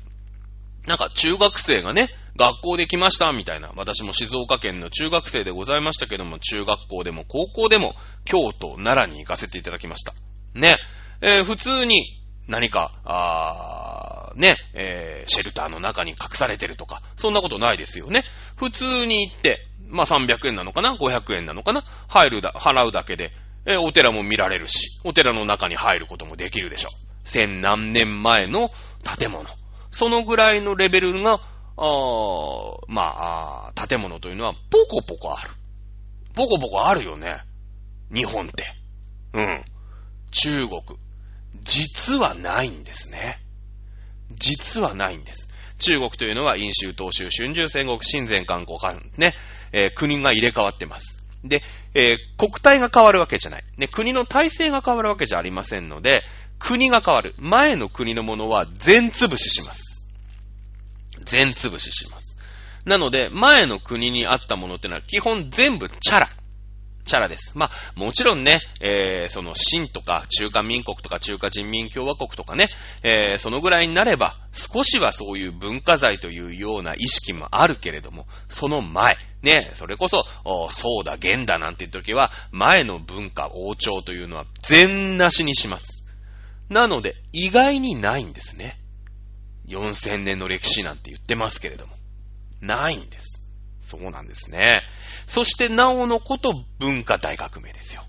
[0.86, 3.72] なんか中学生がね、学校で来ましたみたいな。
[3.76, 10.12] 私も静岡県の中学生でございましたけども、中学校でも高校でも京都、奈良に行かせていただきました。
[10.54, 10.76] ね。
[11.20, 18.24] えー、普通に何か、あね、えー、シェルターの中に隠されてるとか、そんなことないですよね。
[18.56, 21.84] 普通に行って、まあ、300円なのかな ?500 円なのかな？
[22.08, 23.32] 入るだ、払うだけで、
[23.66, 27.10] えー、お寺も見られるし、お寺の中に入ることもできるでしょう。
[27.24, 28.70] 千何年前の
[29.18, 29.46] 建物。
[29.90, 31.40] そのぐらいのレベルが
[31.76, 31.82] あ
[32.88, 35.50] まあ、建物というのはポコポコある。
[36.34, 37.42] ポコポコあるよね。
[38.12, 38.64] 日本って。
[39.32, 39.64] うん。
[40.30, 40.82] 中国。
[41.62, 43.38] 実はないんですね。
[44.32, 45.52] 実はないんです。
[45.78, 48.78] 中国というのは、陰州、東州、春秋戦国、新前韓国、
[49.16, 49.34] ね、
[49.72, 51.24] えー、国が入れ替わってます。
[51.42, 51.62] で、
[51.94, 53.64] えー、国体が変わるわけじゃない。
[53.78, 56.22] ね、国の体制が変わるわけじゃありませんので、
[56.58, 57.34] 国が変わる。
[57.38, 59.99] 前の国のものは全潰しします。
[61.30, 62.36] 全潰しします。
[62.84, 66.28] なので、前の国にあったものってのは基本全部チャラ。
[67.04, 67.52] チャラです。
[67.54, 72.68] まあ、もちろんね、えー、その、清とか、中華民国とか、中華人民共和国とかね、
[73.02, 80.26] えー、そのぐらいになれば、少しはそういう文化財というような意識もあるけれども、その前、ね、それこそ、
[80.70, 86.06] そうだ、元だなんていう時は、前の文化、王朝というのは全なしにします。
[86.68, 88.79] なので、意外にないんですね。
[89.70, 91.94] 4000年の歴史なんて言ってますけれども。
[92.60, 93.50] ないんです。
[93.80, 94.82] そうなんですね。
[95.26, 98.04] そしてなおのこと文化大革命ですよ。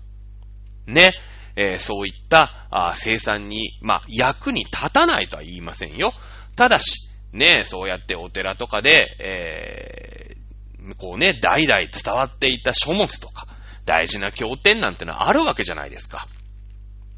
[0.86, 1.12] ね。
[1.56, 6.12] えー、そういったあ生産に、まあ、役に立たないとは言いませんよ。
[6.56, 13.46] ただし、ね、そうやってお寺とかで、えー、こうね、代々伝わっていた書物とか、
[13.84, 16.26] 大事な経典なんてのはあるわけじゃないですか。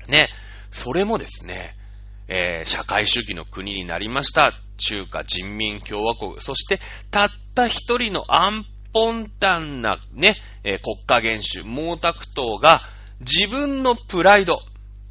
[0.09, 0.29] ね。
[0.71, 1.77] それもですね、
[2.29, 4.53] えー、社会主義の国になりました。
[4.77, 6.41] 中華人民共和国。
[6.41, 12.81] そして、たった一人の安本端なね、えー、国家元首、毛沢東が
[13.21, 14.61] 自分のプライド、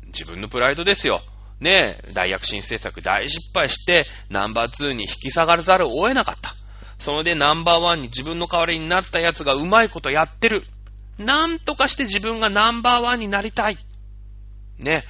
[0.07, 1.21] 自分のプライドですよ。
[1.59, 6.55] ね、大躍進政策大失敗して、ナンバー2に引き下がらざるを得なかった。
[6.99, 10.65] それでナンバーワンに自分の代わりになった奴がうまいことやってる。
[11.17, 13.77] なんとかして自分がナンバーワンになりたい。
[14.77, 15.03] ね。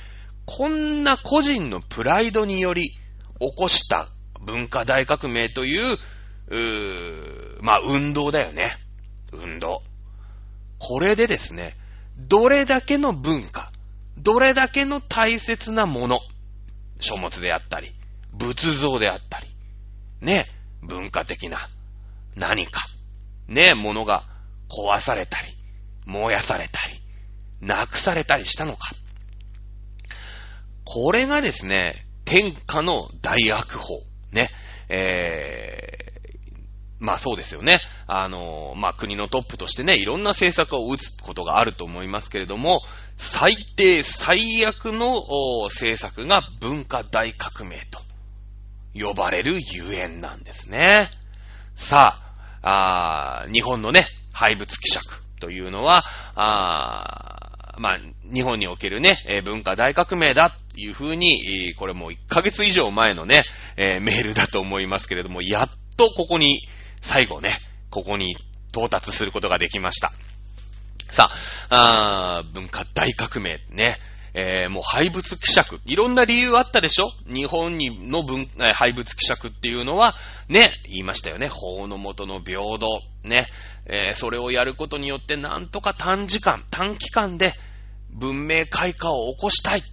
[0.46, 2.92] こんな個人のプライドにより
[3.40, 4.08] 起こした
[4.42, 5.98] 文化大革命という、
[6.48, 8.72] うーまあ、運動だよね。
[9.32, 9.82] 運動。
[10.80, 11.78] これでですね、
[12.18, 13.72] どれだけの文化、
[14.18, 16.20] どれだけの大切なもの、
[17.00, 17.94] 書物であったり、
[18.34, 19.48] 仏像であったり、
[20.22, 20.46] ね、
[20.82, 21.70] 文化的な
[22.36, 22.82] 何か、
[23.48, 24.24] ね、ものが
[24.70, 25.56] 壊されたり、
[26.06, 27.00] 燃やされたり、
[27.62, 28.80] なくされたりしたのか。
[30.94, 34.04] これがですね、天下の大悪法。
[34.32, 34.52] ね。
[34.90, 37.80] えー、まあそうですよね。
[38.06, 42.84] あの、まあ国のトップとしてね、いろんな政策を打つことがあると思いますけれども、
[43.18, 45.24] 最低最悪の
[45.64, 48.00] 政策が文化大革命と
[48.94, 51.10] 呼ばれるゆえんなんですね。
[51.74, 52.20] さ
[52.62, 56.04] あ、あ日本のね、廃物希釈というのは、
[56.36, 58.00] あまあ、
[58.32, 63.44] 日本におけるね、文化大革命だいうふうに、これもう1ヶ月以上前のね、
[63.78, 66.62] えー、メールだと思いますけれども、やっとここに、
[67.02, 67.52] 最後ね、
[67.90, 68.36] ここに
[68.72, 70.12] 到達することができました。
[71.10, 71.30] さ
[71.70, 73.98] あ、あ文化大革命ね、
[74.34, 75.80] えー、もう廃物希釈。
[75.86, 77.12] いろんな理由あったでしょ？
[77.28, 80.16] 日本にの文、廃物希釈っていうのは、
[80.50, 81.50] ね、言いましたよね。
[81.50, 83.00] 法の下の平等。
[83.24, 83.46] ね、
[83.86, 87.54] えー、それをやることによってなんとか短時間、短期間で
[88.10, 89.84] 文明開化を起こしたい。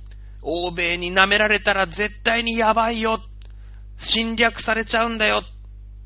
[0.43, 3.20] 欧米に舐められたら絶対にやばいよ。
[3.99, 5.43] 侵略されちゃうんだよ。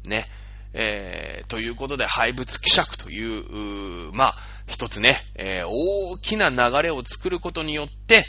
[0.05, 0.27] ね。
[0.73, 4.35] えー、ということで、廃物希釈という、うまあ、
[4.67, 8.27] 一つね、えー、大きな流れを作ることによって、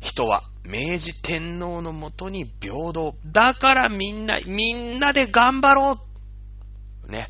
[0.00, 3.14] 人は明治天皇のもとに平等。
[3.26, 5.98] だからみんな、みんなで頑張ろ
[7.06, 7.28] うね。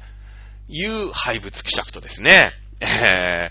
[0.68, 2.50] いう廃物希釈とですね、
[2.80, 3.50] え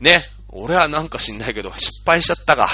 [0.00, 0.22] ー、ね、
[0.56, 2.68] 俺はなんか知んないけど、失敗しちゃったか、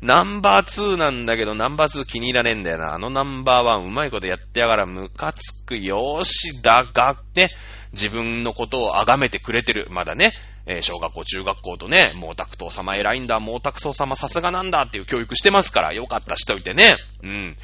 [0.00, 2.94] ナンバー2なんだけど、ナンバー2気に入らねえんだよな。
[2.94, 5.76] あのナンバー1うまいことやってやがらムカつく。
[5.76, 7.50] よし、だが、ね、
[7.92, 9.88] 自分のことを崇めてくれてる。
[9.90, 10.32] まだね、
[10.64, 16.96] えー、小学校、中学校とね、毛沢東様偉いんだ、毛沢東様さすがなんだっていう教育してますから、よかったしといてね。
[17.22, 17.56] うん。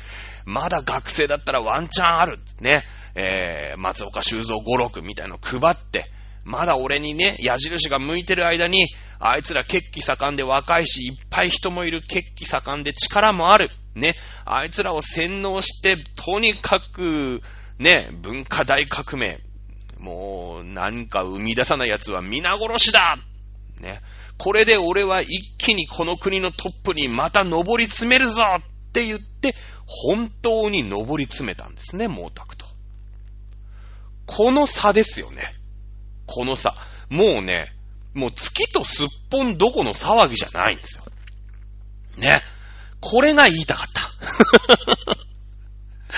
[0.44, 2.40] まだ学生だったらワンチャンある。
[2.60, 2.84] ね。
[3.14, 6.10] えー、松岡修造五六みたいの配って、
[6.46, 8.86] まだ俺にね、矢印が向いてる間に、
[9.18, 13.68] あいつら血気盛んで若いし、いっぱい人もいる血気盛んで力もある。
[13.96, 14.14] ね。
[14.44, 17.42] あいつらを洗脳して、とにかく、
[17.80, 19.40] ね、文化大革命。
[19.98, 23.18] もう、何か生み出さない奴は皆殺しだ
[23.80, 24.00] ね。
[24.38, 32.72] これで俺は一気にこの国のトップにまた登り詰めるぞって言って、本当に登り詰めたんですね、毛沢東。
[34.26, 35.42] この差ですよね。
[36.26, 36.74] このさ。
[37.08, 37.72] もうね、
[38.14, 41.04] もう月とすっぽんどこの騒ぎじゃないんですよ。
[42.16, 42.42] ね。
[43.00, 45.25] これが言いたかった。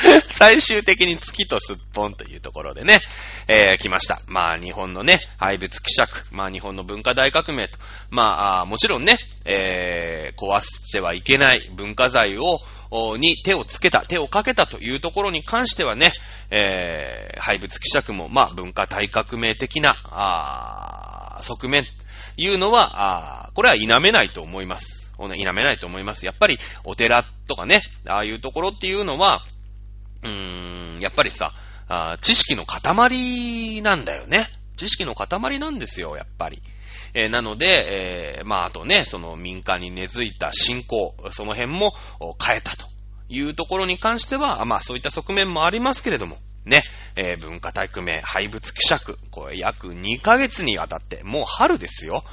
[0.30, 3.01] 最終的に月とすっぽんというところでね、
[3.49, 4.20] えー、来ました。
[4.26, 7.78] まあ、日本のね、廃物希釈、まあ、日本の文化大革命と、
[8.11, 12.61] まあ、もちろんね、えー、壊してはいけない文化財を、
[13.18, 16.12] に手をつけた、手をかけたというところに関してはね、
[16.51, 21.84] えー、廃物希釈も、まあ、文化大革命的な、あ側面、
[22.36, 25.12] いうのは、あこれは否めないと思います。
[25.18, 26.24] 否めないと思います。
[26.24, 29.42] やっぱり、お寺とかね、ああいうところっていうのは、
[30.22, 31.52] うーん、やっぱりさ、
[32.20, 34.48] 知識の塊なんだよね。
[34.76, 36.62] 知識の塊なんですよ、やっぱり。
[37.14, 41.94] えー、なので、えー、まあ、あとね、その民間に根付いた信仰、その辺も
[42.44, 42.86] 変えたと
[43.28, 46.82] いうところに関しては、まあ、そういった側面もありますけれども、ね、
[47.16, 52.24] えー、文化体育名、廃物希釈、これ約2ヶ月にわたって、もう春ですよ。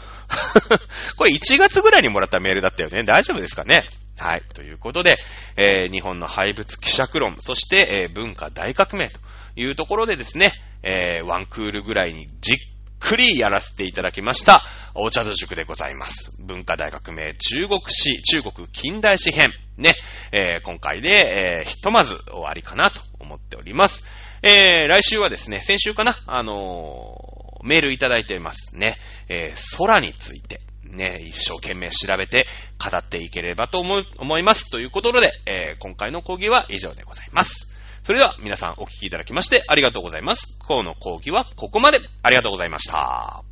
[1.17, 3.03] これ1月ぐらいにもらったメールだったよね。
[3.03, 3.85] 大丈夫ですかね？
[4.17, 4.43] はい。
[4.53, 5.17] ということで、
[5.57, 9.19] えー、日本の廃物希釈論、そして、えー、文化大革命と
[9.55, 10.51] いうところでですね、
[10.83, 12.57] えー、ワンクールぐらいにじっ
[12.99, 14.61] くりやらせていただきました、
[14.93, 16.37] お茶土塾でございます。
[16.39, 19.95] 文化大革命中国史、中国近代史編、ね、
[20.31, 24.05] え、今回で、え、ひとまず終わりかなと思っております。
[24.41, 27.15] え、来週はですね、先週かな、あの、
[27.63, 28.97] メールいただいていますね。
[29.27, 30.61] え、空について、
[30.95, 32.47] ね、一生懸命調べて
[32.79, 34.69] 語っていければと思い思います。
[34.69, 37.75] ということで、えー、今回の講義は以上でございます。
[38.03, 40.59] それでは皆さんお聞きいただきましてありがとうございます。
[40.67, 41.99] 今日の講義はここまで。
[42.21, 43.44] ありがとうございました。